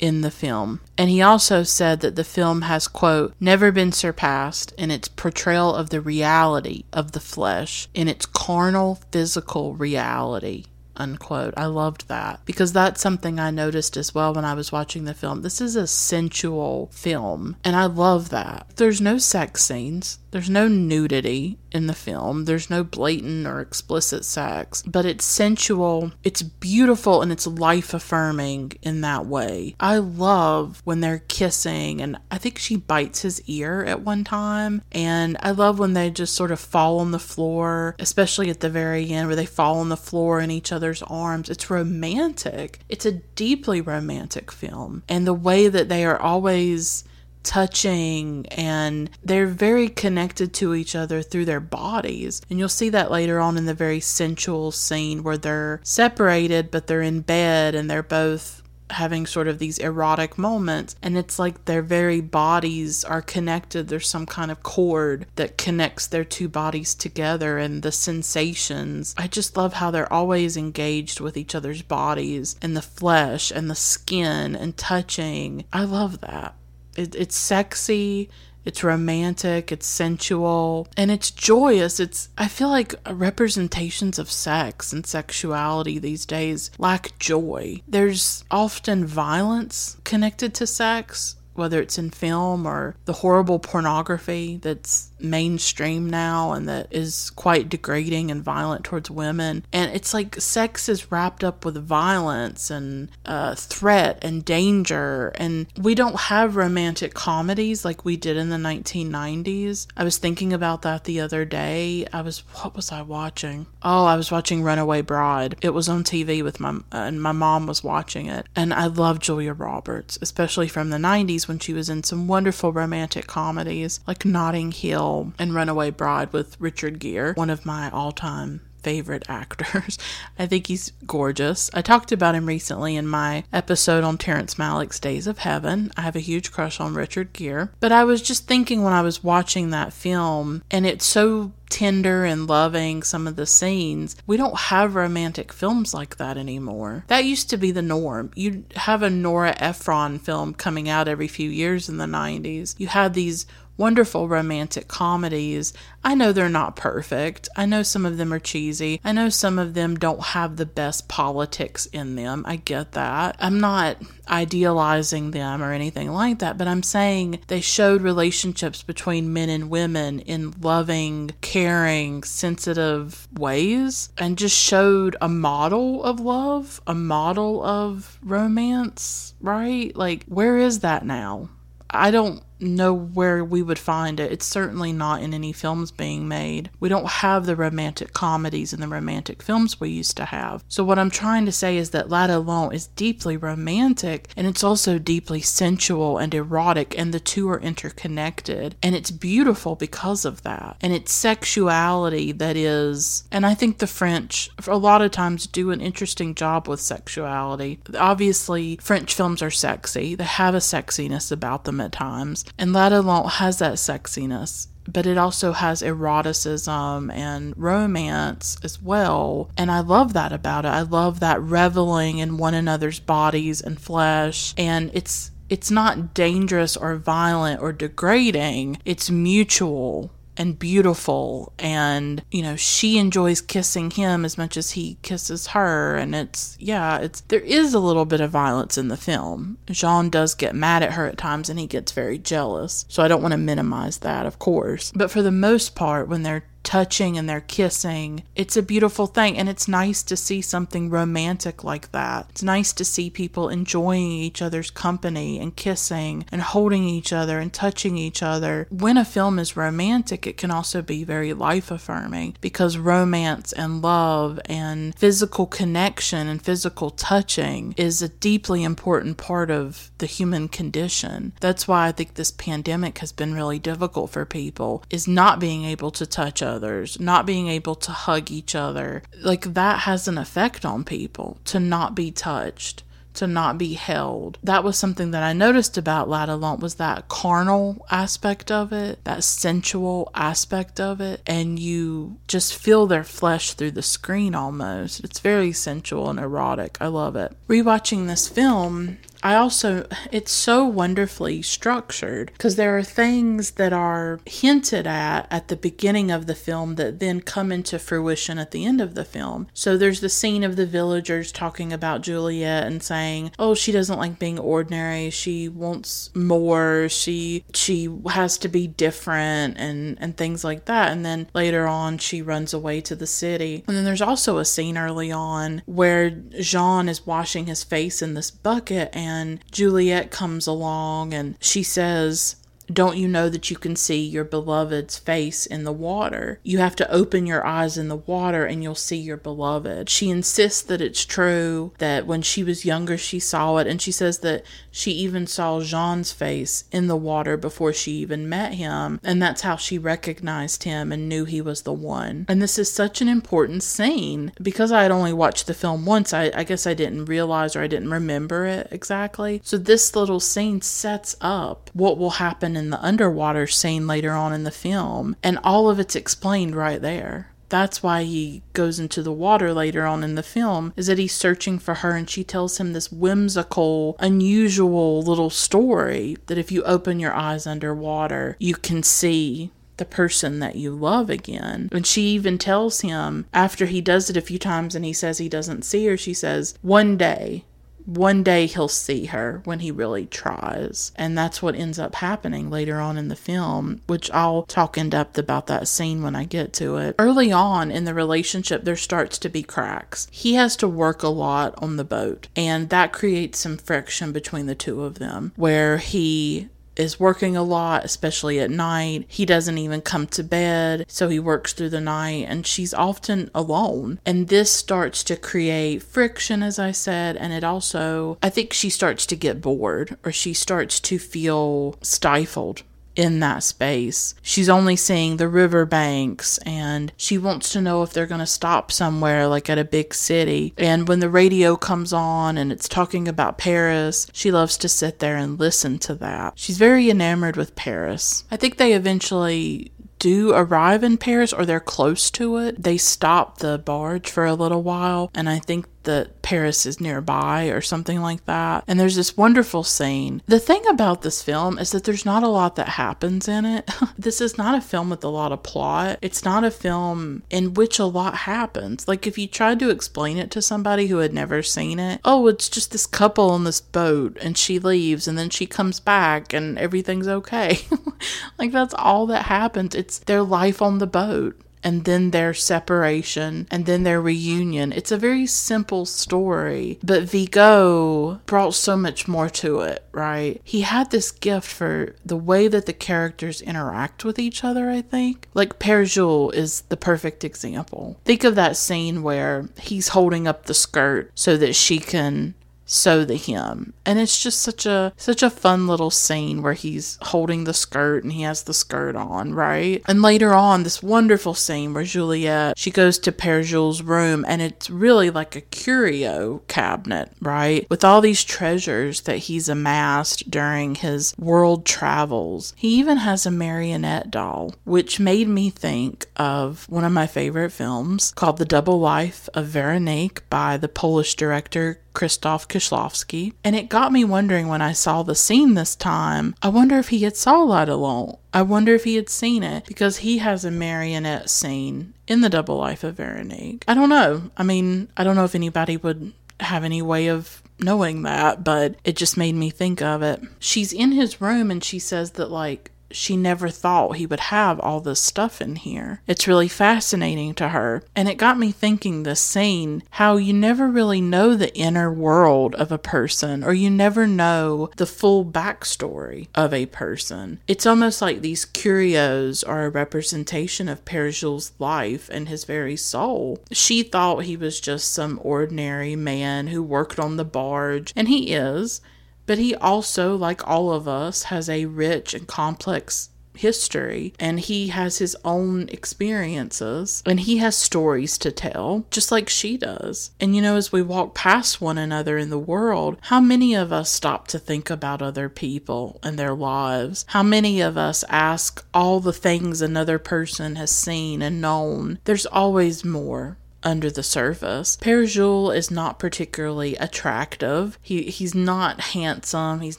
[0.00, 0.80] in the film.
[0.98, 5.72] And he also said that the film has, quote, never been surpassed in its portrayal
[5.72, 10.64] of the reality of the flesh, in its carnal physical reality
[10.96, 11.54] unquote.
[11.56, 15.14] I loved that because that's something I noticed as well when I was watching the
[15.14, 15.42] film.
[15.42, 18.66] This is a sensual film, and I love that.
[18.76, 24.24] There's no sex scenes, there's no nudity in the film, there's no blatant or explicit
[24.24, 29.76] sex, but it's sensual, it's beautiful, and it's life affirming in that way.
[29.78, 34.82] I love when they're kissing, and I think she bites his ear at one time,
[34.90, 38.68] and I love when they just sort of fall on the floor, especially at the
[38.68, 41.48] very end where they fall on the floor in each other's arms.
[41.48, 47.04] It's romantic, it's a deeply romantic film, and the way that they are always
[47.44, 52.42] touching and they're very connected to each other through their bodies.
[52.50, 56.86] And you'll see that later on in the very sensual scene where they're separated but
[56.86, 60.94] they're in bed and they're both having sort of these erotic moments.
[61.02, 63.88] And it's like their very bodies are connected.
[63.88, 69.14] There's some kind of cord that connects their two bodies together and the sensations.
[69.16, 73.70] I just love how they're always engaged with each other's bodies and the flesh and
[73.70, 75.64] the skin and touching.
[75.72, 76.54] I love that
[76.96, 78.30] it, it's sexy,
[78.64, 82.00] it's romantic, it's sensual, and it's joyous.
[82.00, 87.82] It's I feel like representations of sex and sexuality these days lack joy.
[87.86, 95.10] There's often violence connected to sex, whether it's in film or the horrible pornography that's
[95.24, 99.64] mainstream now and that is quite degrading and violent towards women.
[99.72, 105.32] And it's like sex is wrapped up with violence and uh, threat and danger.
[105.36, 109.86] And we don't have romantic comedies like we did in the 1990s.
[109.96, 112.06] I was thinking about that the other day.
[112.12, 113.66] I was, what was I watching?
[113.82, 115.56] Oh, I was watching Runaway Bride.
[115.62, 118.46] It was on TV with my, and my mom was watching it.
[118.54, 122.72] And I love Julia Roberts, especially from the 90s when she was in some wonderful
[122.72, 128.12] romantic comedies like Notting Hill and Runaway Bride with Richard Gere, one of my all
[128.12, 129.98] time favorite actors.
[130.38, 131.70] I think he's gorgeous.
[131.74, 135.90] I talked about him recently in my episode on Terrence Malick's Days of Heaven.
[135.96, 137.70] I have a huge crush on Richard Gere.
[137.80, 142.24] But I was just thinking when I was watching that film, and it's so tender
[142.24, 144.14] and loving some of the scenes.
[144.26, 147.04] We don't have romantic films like that anymore.
[147.08, 148.30] That used to be the norm.
[148.36, 152.76] You'd have a Nora Ephron film coming out every few years in the 90s.
[152.78, 153.46] You had these
[153.76, 155.72] wonderful romantic comedies.
[156.02, 157.48] I know they're not perfect.
[157.56, 159.00] I know some of them are cheesy.
[159.04, 162.44] I know some of them don't have the best politics in them.
[162.46, 163.36] I get that.
[163.38, 163.96] I'm not
[164.28, 169.70] idealizing them or anything like that, but I'm saying they showed relationships between men and
[169.70, 177.62] women in loving, caring, sensitive ways and just showed a model of love, a model
[177.64, 179.94] of romance, right?
[179.96, 181.48] Like, where is that now?
[181.90, 184.32] I don't know where we would find it.
[184.32, 186.70] It's certainly not in any films being made.
[186.80, 190.64] We don't have the romantic comedies and the romantic films we used to have.
[190.68, 194.98] So, what I'm trying to say is that L'Atalante is deeply romantic and it's also
[194.98, 198.76] deeply sensual and erotic, and the two are interconnected.
[198.82, 200.76] And it's beautiful because of that.
[200.80, 205.70] And it's sexuality that is, and I think the French, a lot of times, do
[205.70, 207.80] an interesting job with sexuality.
[207.98, 213.30] Obviously, French films are sexy, they have a sexiness about them at times and L'Atalante
[213.32, 219.50] has that sexiness, but it also has eroticism and romance as well.
[219.56, 220.68] And I love that about it.
[220.68, 224.54] I love that reveling in one another's bodies and flesh.
[224.56, 228.78] And it's it's not dangerous or violent or degrading.
[228.84, 231.52] It's mutual and beautiful.
[231.58, 235.96] And you know she enjoys kissing him as much as he kisses her.
[235.96, 239.58] And it's yeah it's there is a little bit of violence in the film.
[239.70, 242.84] Jean does get mad at her at times and he gets very jealous.
[242.88, 244.92] So i don't want to minimize that of course.
[244.94, 248.24] But for the most part when they're touching and they're kissing.
[248.34, 252.26] It's a beautiful thing, and it's nice to see something romantic like that.
[252.30, 257.38] It's nice to see people enjoying each other's company and kissing and holding each other
[257.38, 258.66] and touching each other.
[258.70, 263.82] When a film is romantic, it can also be very life affirming because romance and
[263.82, 270.48] love and physical connection and physical touching is a deeply important part of the human
[270.48, 271.32] condition.
[271.40, 275.64] That's why I think this pandemic has been really difficult for people is not being
[275.64, 279.02] able to touch others others, not being able to hug each other.
[279.20, 282.84] Like that has an effect on people to not be touched
[283.14, 284.38] to not be held.
[284.42, 289.02] That was something that I noticed about La La was that carnal aspect of it,
[289.04, 295.02] that sensual aspect of it, and you just feel their flesh through the screen almost.
[295.04, 296.76] It's very sensual and erotic.
[296.80, 297.32] I love it.
[297.48, 304.20] Rewatching this film, I also, it's so wonderfully structured because there are things that are
[304.26, 308.66] hinted at at the beginning of the film that then come into fruition at the
[308.66, 309.46] end of the film.
[309.54, 313.98] So there's the scene of the villagers talking about Juliet and saying, "Oh, she doesn't
[313.98, 315.08] like being ordinary.
[315.08, 316.90] She wants more.
[316.90, 321.96] She she has to be different and and things like that." And then later on,
[321.96, 323.64] she runs away to the city.
[323.66, 328.12] And then there's also a scene early on where Jean is washing his face in
[328.12, 332.36] this bucket and and Juliet comes along and she says,
[332.72, 336.40] don't you know that you can see your beloved's face in the water?
[336.42, 339.88] You have to open your eyes in the water and you'll see your beloved.
[339.88, 343.92] She insists that it's true, that when she was younger she saw it, and she
[343.92, 349.00] says that she even saw Jean's face in the water before she even met him,
[349.04, 352.26] and that's how she recognized him and knew he was the one.
[352.28, 354.32] And this is such an important scene.
[354.40, 357.62] Because I had only watched the film once, I, I guess I didn't realize or
[357.62, 359.40] I didn't remember it exactly.
[359.44, 364.32] So this little scene sets up what will happen in the underwater scene later on
[364.32, 367.30] in the film, and all of it's explained right there.
[367.48, 371.14] That's why he goes into the water later on in the film, is that he's
[371.14, 376.64] searching for her and she tells him this whimsical, unusual little story that if you
[376.64, 381.68] open your eyes underwater, you can see the person that you love again.
[381.72, 385.18] And she even tells him after he does it a few times and he says
[385.18, 387.44] he doesn't see her, she says, One day
[387.84, 390.92] one day he'll see her when he really tries.
[390.96, 394.90] And that's what ends up happening later on in the film, which I'll talk in
[394.90, 396.94] depth about that scene when I get to it.
[396.98, 400.08] Early on in the relationship, there starts to be cracks.
[400.10, 404.46] He has to work a lot on the boat, and that creates some friction between
[404.46, 409.04] the two of them where he is working a lot, especially at night.
[409.08, 413.30] He doesn't even come to bed, so he works through the night, and she's often
[413.34, 414.00] alone.
[414.04, 418.70] And this starts to create friction, as I said, and it also, I think she
[418.70, 422.62] starts to get bored or she starts to feel stifled
[422.96, 424.14] in that space.
[424.22, 428.70] She's only seeing the riverbanks and she wants to know if they're going to stop
[428.70, 430.54] somewhere like at a big city.
[430.56, 434.98] And when the radio comes on and it's talking about Paris, she loves to sit
[434.98, 436.34] there and listen to that.
[436.36, 438.24] She's very enamored with Paris.
[438.30, 443.38] I think they eventually do arrive in Paris or they're close to it, they stop
[443.38, 445.10] the barge for a little while.
[445.14, 448.64] And I think that Paris is nearby or something like that.
[448.66, 450.22] And there's this wonderful scene.
[450.26, 453.70] The thing about this film is that there's not a lot that happens in it.
[453.98, 455.98] this is not a film with a lot of plot.
[456.02, 458.88] It's not a film in which a lot happens.
[458.88, 462.26] Like if you tried to explain it to somebody who had never seen it, oh,
[462.26, 466.32] it's just this couple on this boat and she leaves and then she comes back
[466.32, 467.58] and everything's okay.
[468.38, 469.74] like that's all that happens.
[469.74, 474.70] It's their life on the boat and then their separation and then their reunion.
[474.72, 480.40] It's a very simple story, but Vigo brought so much more to it, right?
[480.44, 484.82] He had this gift for the way that the characters interact with each other, I
[484.82, 485.28] think.
[485.32, 487.98] Like Pere Jules is the perfect example.
[488.04, 492.34] Think of that scene where he's holding up the skirt so that she can
[492.66, 496.98] sew the hem and it's just such a such a fun little scene where he's
[497.02, 499.82] holding the skirt and he has the skirt on right?
[499.86, 504.40] And later on this wonderful scene where juliet she goes to pere jules room and
[504.40, 507.66] it's really like a curio cabinet right?
[507.68, 512.52] With all these treasures that he's amassed during his world travels.
[512.56, 517.50] He even has a marionette doll which made me think of one of my favorite
[517.50, 523.68] films called the double life of veronique by the polish director Krzysztof Kieślowski, and it
[523.68, 526.34] got me wondering when I saw the scene this time.
[526.42, 528.18] I wonder if he had saw L'Atalante.
[528.32, 532.28] I wonder if he had seen it because he has a marionette scene in the
[532.28, 533.64] Double Life of Veronique.
[533.68, 534.30] I don't know.
[534.36, 538.74] I mean, I don't know if anybody would have any way of knowing that, but
[538.84, 540.20] it just made me think of it.
[540.40, 544.60] She's in his room and she says that, like, she never thought he would have
[544.60, 546.00] all this stuff in here.
[546.06, 547.82] It's really fascinating to her.
[547.94, 552.54] And it got me thinking this scene how you never really know the inner world
[552.54, 557.40] of a person or you never know the full backstory of a person.
[557.46, 562.76] It's almost like these curios are a representation of Pere Jules' life and his very
[562.76, 563.40] soul.
[563.52, 568.32] She thought he was just some ordinary man who worked on the barge, and he
[568.32, 568.80] is.
[569.26, 574.68] But he also, like all of us, has a rich and complex history and he
[574.68, 580.10] has his own experiences and he has stories to tell just like she does.
[580.20, 583.72] And you know, as we walk past one another in the world, how many of
[583.72, 587.04] us stop to think about other people and their lives?
[587.08, 591.98] How many of us ask all the things another person has seen and known?
[592.04, 594.76] There's always more under the surface.
[594.76, 597.78] Pere Jules is not particularly attractive.
[597.82, 599.78] He he's not handsome, he's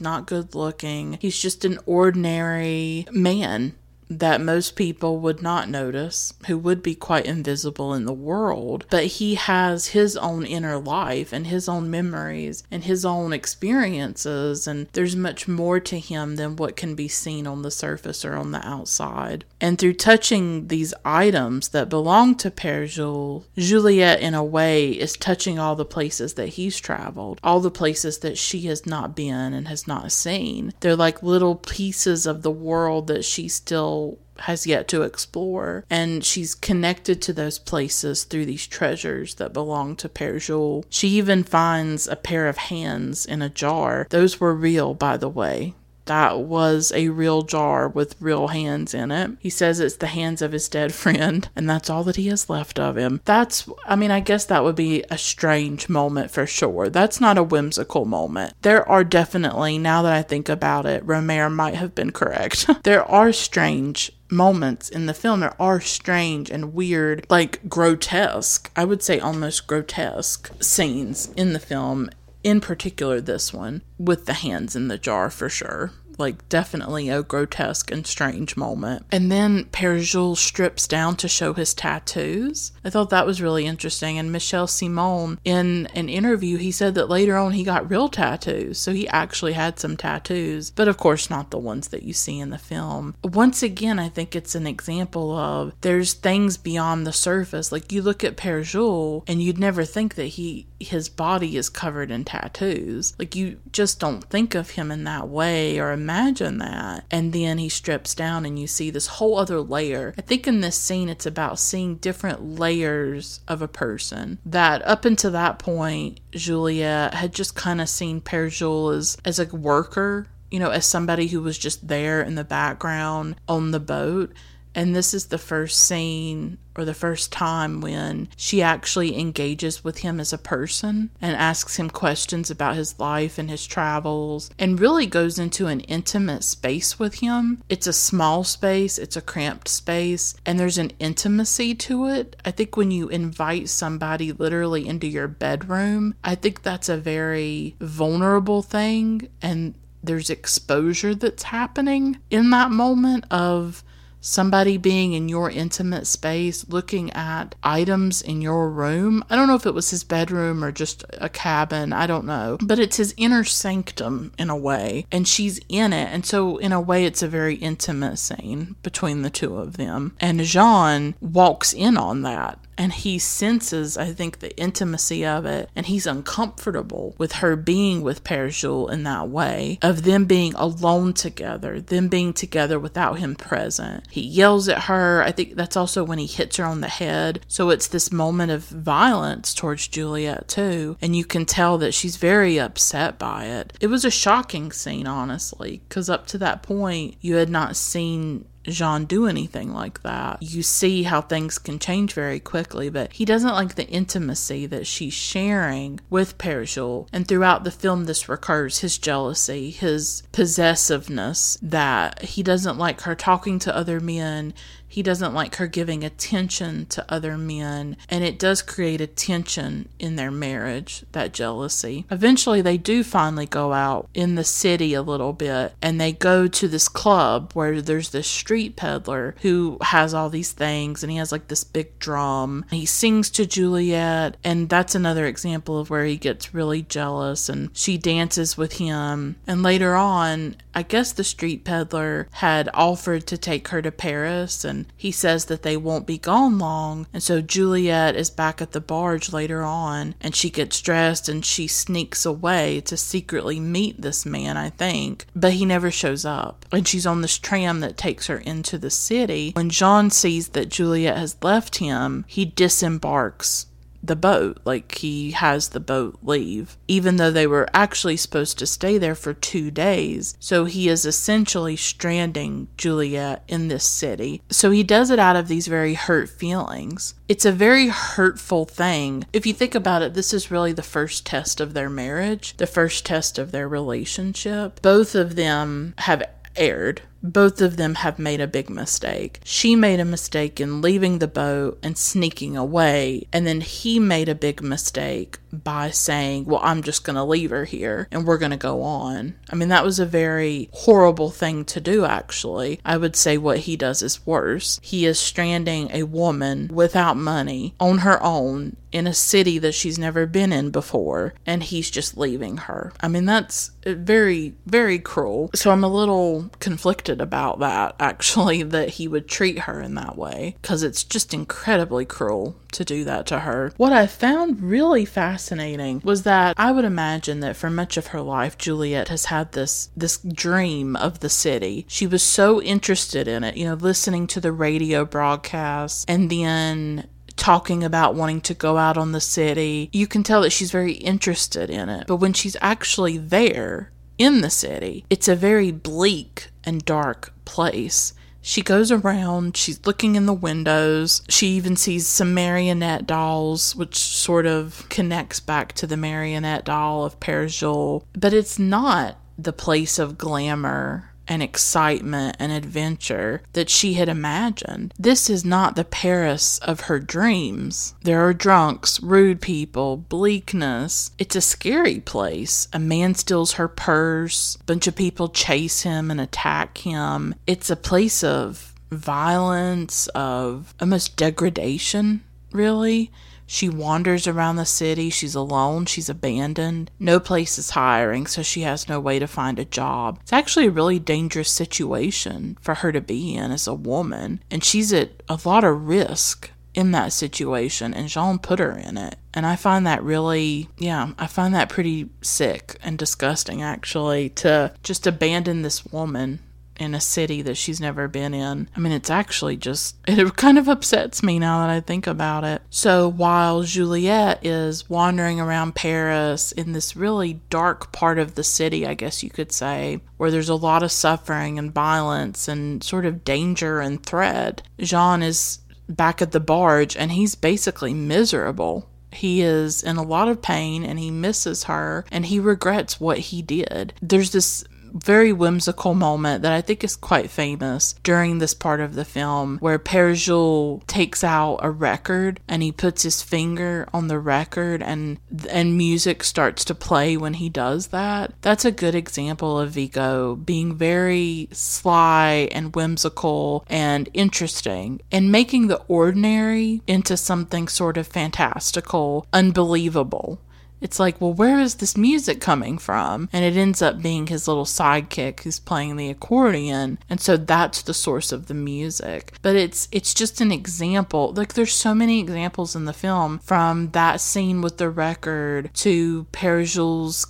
[0.00, 1.18] not good looking.
[1.20, 3.74] He's just an ordinary man
[4.08, 8.86] that most people would not notice, who would be quite invisible in the world.
[8.90, 14.66] But he has his own inner life and his own memories and his own experiences,
[14.66, 18.34] and there's much more to him than what can be seen on the surface or
[18.34, 19.44] on the outside.
[19.60, 25.16] And through touching these items that belong to Pere Jules, Juliet, in a way, is
[25.16, 29.52] touching all the places that he's traveled, all the places that she has not been
[29.52, 30.72] and has not seen.
[30.80, 33.95] They're like little pieces of the world that she still
[34.40, 35.84] has yet to explore.
[35.90, 40.84] And she's connected to those places through these treasures that belong to Pere Jules.
[40.90, 44.06] She even finds a pair of hands in a jar.
[44.10, 45.74] Those were real, by the way
[46.06, 49.32] that was a real jar with real hands in it.
[49.38, 52.48] He says it's the hands of his dead friend, and that's all that he has
[52.48, 53.20] left of him.
[53.24, 56.88] That's, I mean, I guess that would be a strange moment for sure.
[56.88, 58.54] That's not a whimsical moment.
[58.62, 62.68] There are definitely, now that I think about it, Rohmer might have been correct.
[62.84, 68.84] there are strange moments in the film there are strange and weird like grotesque i
[68.84, 72.10] would say almost grotesque scenes in the film
[72.46, 77.22] in particular this one, with the hands in the jar for sure like definitely a
[77.22, 79.06] grotesque and strange moment.
[79.10, 82.72] And then Pere Jules strips down to show his tattoos.
[82.84, 84.18] I thought that was really interesting.
[84.18, 88.78] And Michel Simon, in an interview, he said that later on he got real tattoos.
[88.78, 92.38] So he actually had some tattoos, but of course not the ones that you see
[92.38, 93.14] in the film.
[93.22, 97.72] Once again, I think it's an example of there's things beyond the surface.
[97.72, 101.68] Like you look at Pere Jules and you'd never think that he his body is
[101.68, 103.14] covered in tattoos.
[103.18, 107.04] Like you just don't think of him in that way or imagine that.
[107.10, 110.14] And then he strips down and you see this whole other layer.
[110.18, 114.38] I think in this scene, it's about seeing different layers of a person.
[114.44, 119.38] That up until that point, Julia had just kind of seen Pere Jules as, as
[119.38, 123.80] a worker you know, as somebody who was just there in the background on the
[123.80, 124.32] boat.
[124.74, 129.98] And this is the first scene or the first time when she actually engages with
[129.98, 134.80] him as a person and asks him questions about his life and his travels and
[134.80, 137.62] really goes into an intimate space with him.
[137.68, 142.36] It's a small space, it's a cramped space, and there's an intimacy to it.
[142.44, 147.76] I think when you invite somebody literally into your bedroom, I think that's a very
[147.80, 153.82] vulnerable thing and there's exposure that's happening in that moment of
[154.20, 159.24] somebody being in your intimate space looking at items in your room.
[159.30, 162.58] I don't know if it was his bedroom or just a cabin, I don't know,
[162.60, 166.08] but it's his inner sanctum in a way, and she's in it.
[166.12, 170.16] And so, in a way, it's a very intimate scene between the two of them.
[170.20, 175.70] And Jean walks in on that and he senses, I think, the intimacy of it,
[175.74, 180.54] and he's uncomfortable with her being with Père Jules in that way, of them being
[180.54, 184.04] alone together, them being together without him present.
[184.10, 185.22] He yells at her.
[185.22, 187.40] I think that's also when he hits her on the head.
[187.48, 192.16] So it's this moment of violence towards Juliet, too, and you can tell that she's
[192.16, 193.72] very upset by it.
[193.80, 198.44] It was a shocking scene, honestly, because up to that point, you had not seen
[198.66, 200.42] Jean do anything like that.
[200.42, 204.86] You see how things can change very quickly, but he doesn't like the intimacy that
[204.86, 207.08] she's sharing with Jules.
[207.12, 213.14] And throughout the film, this recurs his jealousy, his possessiveness, that he doesn't like her
[213.14, 214.54] talking to other men.
[214.96, 219.90] He doesn't like her giving attention to other men, and it does create a tension
[219.98, 222.06] in their marriage, that jealousy.
[222.10, 226.48] Eventually, they do finally go out in the city a little bit, and they go
[226.48, 231.18] to this club where there's this street peddler who has all these things, and he
[231.18, 232.64] has like this big drum.
[232.70, 237.50] And he sings to Juliet, and that's another example of where he gets really jealous,
[237.50, 239.36] and she dances with him.
[239.46, 244.64] And later on, I guess the street peddler had offered to take her to Paris,
[244.64, 247.06] and he says that they won't be gone long.
[247.12, 251.44] And so Juliet is back at the barge later on and she gets dressed and
[251.44, 255.26] she sneaks away to secretly meet this man, I think.
[255.34, 256.66] But he never shows up.
[256.72, 259.52] And she's on this tram that takes her into the city.
[259.54, 263.65] When Jean sees that Juliet has left him, he disembarks
[264.06, 264.58] the boat.
[264.64, 269.14] Like he has the boat leave, even though they were actually supposed to stay there
[269.14, 270.36] for two days.
[270.40, 274.42] So he is essentially stranding Juliet in this city.
[274.50, 277.14] So he does it out of these very hurt feelings.
[277.28, 279.24] It's a very hurtful thing.
[279.32, 282.66] If you think about it, this is really the first test of their marriage, the
[282.66, 284.80] first test of their relationship.
[284.82, 286.22] Both of them have
[286.56, 289.40] erred both of them have made a big mistake.
[289.44, 294.28] She made a mistake in leaving the boat and sneaking away, and then he made
[294.28, 298.38] a big mistake by saying, Well, I'm just going to leave her here and we're
[298.38, 299.34] going to go on.
[299.50, 302.80] I mean, that was a very horrible thing to do, actually.
[302.84, 304.80] I would say what he does is worse.
[304.82, 309.98] He is stranding a woman without money on her own in a city that she's
[309.98, 312.92] never been in before, and he's just leaving her.
[313.00, 315.50] I mean, that's very, very cruel.
[315.54, 320.16] So I'm a little conflicted about that, actually, that he would treat her in that
[320.16, 323.72] way, because it's just incredibly cruel to do that to her.
[323.76, 328.20] What I found really fascinating was that I would imagine that for much of her
[328.20, 331.86] life, Juliet has had this this dream of the city.
[331.88, 337.08] She was so interested in it, you know, listening to the radio broadcasts and then
[337.36, 339.90] talking about wanting to go out on the city.
[339.92, 342.06] You can tell that she's very interested in it.
[342.06, 348.12] But when she's actually there in the city, it's a very bleak and dark place.
[348.40, 351.22] She goes around, she's looking in the windows.
[351.28, 357.04] She even sees some marionette dolls, which sort of connects back to the marionette doll
[357.04, 358.04] of Jules.
[358.12, 364.94] But it's not the place of glamour and excitement and adventure that she had imagined.
[364.98, 367.94] This is not the Paris of her dreams.
[368.02, 371.10] There are drunks, rude people, bleakness.
[371.18, 372.68] It's a scary place.
[372.72, 377.34] A man steals her purse, a bunch of people chase him and attack him.
[377.46, 382.22] It's a place of violence, of almost degradation,
[382.52, 383.10] really.
[383.46, 385.10] She wanders around the city.
[385.10, 385.86] She's alone.
[385.86, 386.90] She's abandoned.
[386.98, 390.18] No place is hiring, so she has no way to find a job.
[390.22, 394.64] It's actually a really dangerous situation for her to be in as a woman, and
[394.64, 399.16] she's at a lot of risk in that situation, and Jean put her in it.
[399.32, 404.74] And I find that really, yeah, I find that pretty sick and disgusting, actually, to
[404.82, 406.40] just abandon this woman
[406.78, 408.68] in a city that she's never been in.
[408.76, 412.44] I mean, it's actually just, it kind of upsets me now that I think about
[412.44, 412.62] it.
[412.70, 418.86] So while Juliet is wandering around Paris in this really dark part of the city,
[418.86, 423.06] I guess you could say, where there's a lot of suffering and violence and sort
[423.06, 428.88] of danger and threat, Jean is back at the barge and he's basically miserable.
[429.12, 433.18] He is in a lot of pain and he misses her and he regrets what
[433.18, 433.94] he did.
[434.02, 434.64] There's this
[435.02, 439.58] very whimsical moment that I think is quite famous during this part of the film
[439.58, 444.82] where Père Jules takes out a record and he puts his finger on the record
[444.82, 445.18] and
[445.50, 448.32] and music starts to play when he does that.
[448.42, 455.68] That's a good example of Vigo being very sly and whimsical and interesting and making
[455.68, 460.40] the ordinary into something sort of fantastical, unbelievable.
[460.80, 463.28] It's like, well, where is this music coming from?
[463.32, 467.82] And it ends up being his little sidekick who's playing the accordion, and so that's
[467.82, 469.32] the source of the music.
[469.42, 471.32] But it's it's just an example.
[471.34, 476.24] Like there's so many examples in the film from that scene with the record to
[476.32, 476.56] Père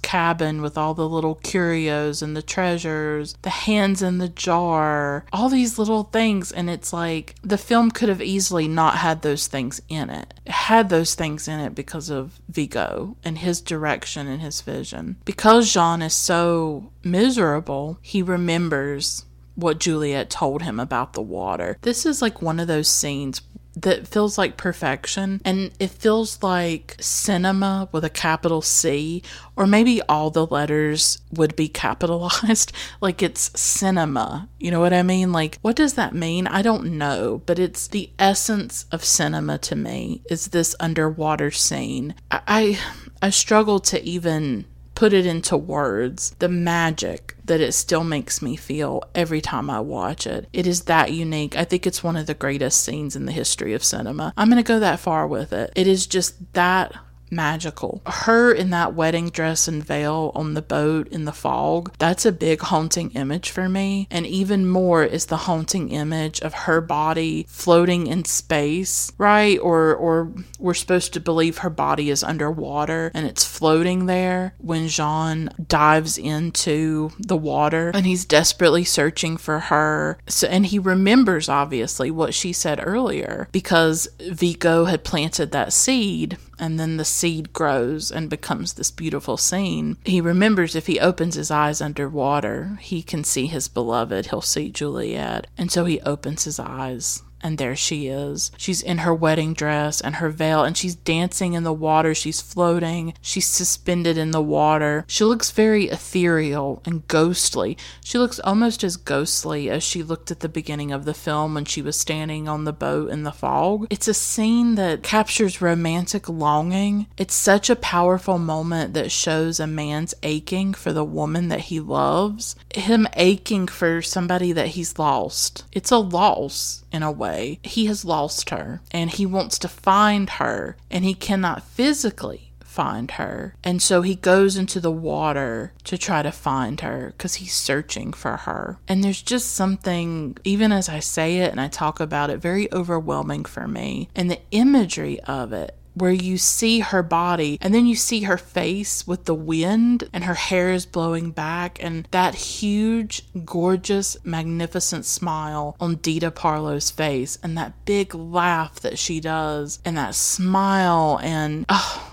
[0.02, 5.48] cabin with all the little curios and the treasures, the hands in the jar, all
[5.48, 9.80] these little things, and it's like the film could have easily not had those things
[9.88, 10.34] in it.
[10.44, 15.16] It had those things in it because of Vigo and his direction and his vision.
[15.24, 21.78] Because Jean is so miserable, he remembers what Juliet told him about the water.
[21.82, 23.40] This is like one of those scenes
[23.76, 29.22] that feels like perfection and it feels like cinema with a capital C
[29.54, 32.72] or maybe all the letters would be capitalized.
[33.00, 34.48] Like it's cinema.
[34.58, 35.30] You know what i mean?
[35.32, 36.46] Like what does that mean?
[36.46, 42.14] I don't know but it's the essence of cinema to me is this underwater scene.
[42.30, 42.78] I i,
[43.22, 48.56] I struggle to even put it into words, the magic that it still makes me
[48.56, 50.48] feel every time I watch it.
[50.52, 51.56] It is that unique.
[51.56, 54.32] I think it's one of the greatest scenes in the history of cinema.
[54.36, 55.70] I'm going to go that far with it.
[55.76, 56.94] It is just that
[57.30, 58.02] magical.
[58.06, 62.32] Her in that wedding dress and veil on the boat in the fog, that's a
[62.32, 64.06] big haunting image for me.
[64.10, 69.58] And even more is the haunting image of her body floating in space, right?
[69.58, 74.88] Or or we're supposed to believe her body is underwater and it's floating there when
[74.88, 80.18] Jean dives into the water and he's desperately searching for her.
[80.28, 86.38] So and he remembers obviously what she said earlier because Vigo had planted that seed
[86.58, 89.96] and then the seed grows and becomes this beautiful scene.
[90.04, 94.70] He remembers if he opens his eyes underwater, he can see his beloved, he'll see
[94.70, 95.46] Juliet.
[95.58, 98.50] And so he opens his eyes and there she is.
[98.56, 102.12] She's in her wedding dress and her veil, and she's dancing in the water.
[102.12, 103.14] She's floating.
[103.22, 105.04] She's suspended in the water.
[105.06, 107.78] She looks very ethereal and ghostly.
[108.04, 111.64] She looks almost as ghostly as she looked at the beginning of the film when
[111.64, 113.86] she was standing on the boat in the fog.
[113.90, 117.06] It's a scene that captures romantic longing.
[117.16, 121.78] It's such a powerful moment that shows a man's aching for the woman that he
[121.78, 125.64] loves, him aching for somebody that he's lost.
[125.70, 127.60] It's a loss in a way.
[127.62, 132.46] He has lost her and he wants to find her and he cannot physically
[132.76, 133.54] find her.
[133.64, 138.12] And so he goes into the water to try to find her because he's searching
[138.12, 138.78] for her.
[138.86, 142.70] And there's just something, even as I say it and I talk about it, very
[142.72, 144.08] overwhelming for me.
[144.14, 148.36] And the imagery of it where you see her body and then you see her
[148.36, 155.06] face with the wind and her hair is blowing back and that huge, gorgeous, magnificent
[155.06, 161.18] smile on Dita Parlo's face and that big laugh that she does and that smile
[161.22, 162.12] and oh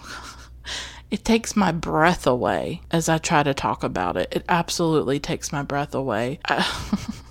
[1.13, 4.29] it takes my breath away as I try to talk about it.
[4.31, 6.39] It absolutely takes my breath away.
[6.45, 6.65] I,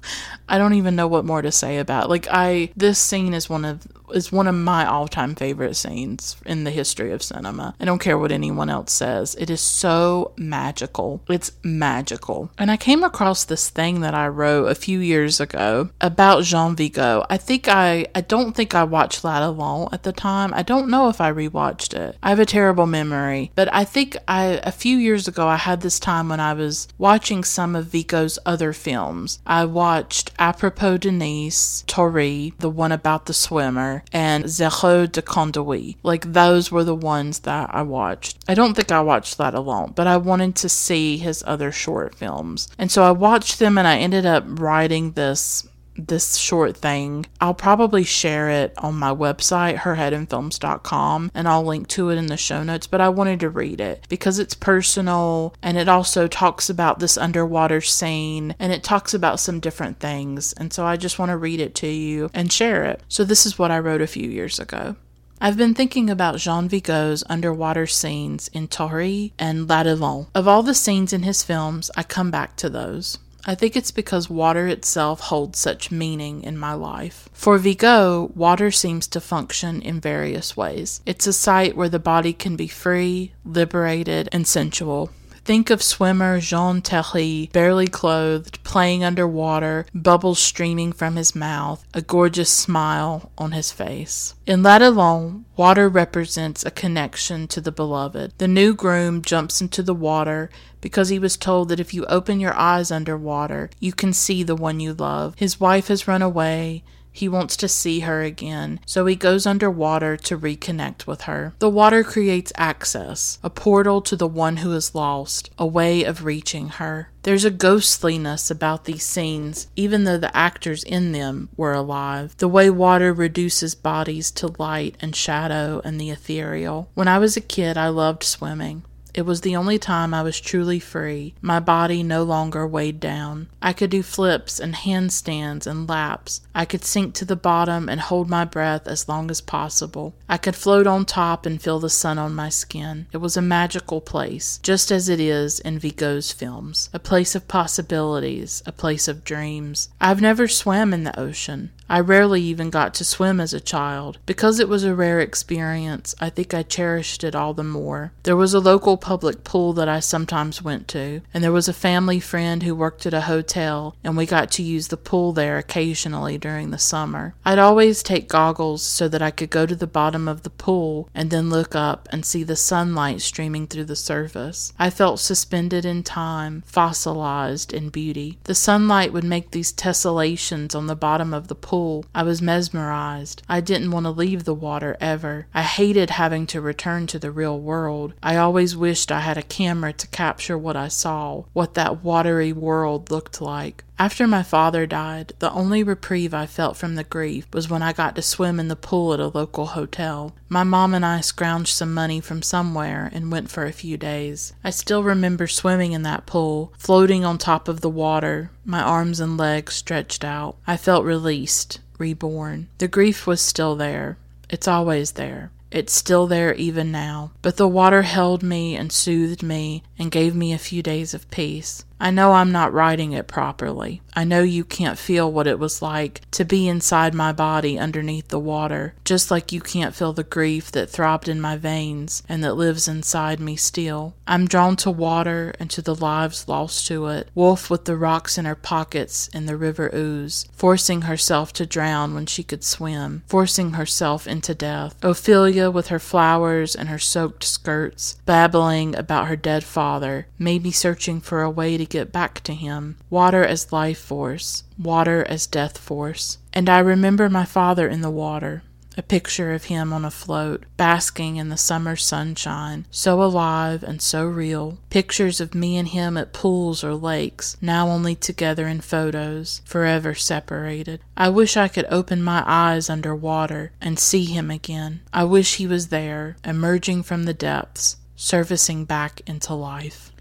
[0.49, 2.05] I don't even know what more to say about.
[2.05, 2.11] It.
[2.11, 6.65] Like I this scene is one of is one of my all-time favorite scenes in
[6.65, 7.75] the history of cinema.
[7.81, 9.35] I don't care what anyone else says.
[9.39, 11.23] It is so magical.
[11.29, 12.51] It's magical.
[12.59, 16.77] And I came across this thing that I wrote a few years ago about Jean
[16.77, 17.25] Vigo.
[17.29, 20.53] I think I I don't think I watched La La at the time.
[20.55, 22.17] I don't know if I rewatched it.
[22.23, 25.81] I have a terrible memory, but I think I a few years ago I had
[25.81, 29.41] this time when I was watching some of Vigo's other films.
[29.47, 35.97] I watched Apropos Denise, Taris, the one about the swimmer, and Zéro de Conduite.
[36.03, 38.39] Like those were the ones that I watched.
[38.49, 42.69] I don't think I watched L'Atalante, but I wanted to see his other short films.
[42.79, 45.67] And so I watched them and I ended up writing this
[45.97, 47.27] this short thing.
[47.41, 52.37] I'll probably share it on my website, herheadandfilms.com, and I'll link to it in the
[52.37, 52.87] show notes.
[52.87, 57.19] But I wanted to read it because it's personal and it also talks about this
[57.19, 60.53] underwater scene and it talks about some different things.
[60.55, 63.03] And so I just want to read it to you and share it.
[63.09, 64.97] So this is what I wrote a few years ago.
[65.45, 70.29] I've been thinking about Jean Vigo's underwater scenes in Taris and L'Atalante.
[70.37, 73.19] Of all the scenes in his films, I come back to those.
[73.45, 77.29] I think it's because water itself holds such meaning in my life.
[77.33, 81.01] For Vigo, water seems to function in various ways.
[81.07, 85.11] It's a site where the body can be free, liberated, and sensual.
[85.45, 92.01] Think of swimmer Jean Taris, barely clothed, playing underwater, bubbles streaming from his mouth, a
[92.01, 94.37] gorgeous smile on his face.
[94.47, 98.35] In L'Atalante, water represents a connection to the beloved.
[98.39, 100.49] The new groom jumps into the water
[100.81, 104.57] because he was told that if you open your eyes underwater, you can see the
[104.57, 105.35] one you love.
[105.39, 106.85] His wife has run away.
[107.13, 111.53] He wants to see her again, so he goes underwater to reconnect with her.
[111.59, 116.25] The water creates access, a portal to the one who is lost, a way of
[116.25, 117.11] reaching her.
[117.23, 122.35] There's a ghostliness about these scenes, even though the actors in them were alive.
[122.39, 126.91] The way water reduces bodies to light and shadow and the ethereal.
[126.95, 128.83] When I was a kid, I loved swimming.
[129.15, 133.49] It was the only time I was truly free, my body no longer weighed down.
[133.61, 136.41] I could do flips and handstands and laps.
[136.55, 140.15] I could sink to the bottom and hold my breath as long as possible.
[140.29, 143.07] I could float on top and feel the sun on my skin.
[143.13, 146.89] It was a magical place, just as it is in Vigo's films.
[146.95, 149.91] A place of possibilities, a place of dreams.
[150.01, 151.71] I've never swam in the ocean.
[151.93, 154.17] I rarely even got to swim as a child.
[154.25, 158.13] Because it was a rare experience, I think I cherished it all the more.
[158.23, 161.75] There was a local public pool that I sometimes went to, and there was a
[161.75, 165.59] family friend who worked at a hotel, and we got to use the pool there
[165.59, 167.35] occasionally during the summer.
[167.45, 171.11] I'd always take goggles so that I could go to the bottom of the pool
[171.15, 174.73] and then look up and see the sunlight streaming through the surface.
[174.79, 178.39] I felt suspended in time, fossilized in beauty.
[178.45, 182.05] The sunlight would make these tessellations on the bottom of the pool pool.
[182.15, 183.43] I was mesmerized.
[183.49, 185.49] I didn't want to leave the water ever.
[185.53, 188.15] I hated having to return to the real world.
[188.23, 192.53] I always wished I had a camera to capture what I saw, what that watery
[192.53, 193.83] world looked like.
[193.99, 197.93] After my father died, the only reprieve I felt from the grief was when I
[197.93, 200.35] got to swim in the pool at a local hotel.
[200.49, 204.55] My mom and I scrounged some money from somewhere and went for a few days.
[204.65, 209.21] I still remember swimming in that pool, floating on top of the water, my arms
[209.21, 210.57] and legs stretched out.
[210.67, 212.69] I felt released, reborn.
[212.79, 214.19] The grief was still there.
[214.51, 215.53] It's always there.
[215.71, 217.33] It's still there even now.
[217.41, 221.31] But the water held me and soothed me and gave me a few days of
[221.31, 221.85] peace.
[222.03, 224.03] I know I'm not writing it properly.
[224.13, 228.27] I know you can't feel what it was like to be inside my body underneath
[228.27, 232.43] the water, just like you can't feel the grief that throbbed in my veins and
[232.43, 234.15] that lives inside me still.
[234.27, 237.29] I'm drawn to water and to the lives lost to it.
[237.37, 242.15] Woolf with the rocks in her pockets in the river Ouse, forcing herself to drown
[242.15, 244.97] when she could swim, forcing herself into death.
[245.05, 249.92] Ophelia with her flowers and her soaked skirts, babbling about her dead father,
[250.39, 252.97] maybe searching for a way to get back to him.
[253.11, 256.39] Water as life force, water as death force.
[256.53, 258.63] And I remember my father in the water,
[258.97, 264.03] a picture of him on a float, basking in the summer sunshine, so alive and
[264.03, 264.79] so real.
[264.91, 270.15] Pictures of me and him at pools or lakes, now only together in photos, forever
[270.15, 271.01] separated.
[271.17, 275.01] I wish I could open my eyes under water and see him again.
[275.13, 280.13] I wish he was there, emerging from the depths, surfacing back into life.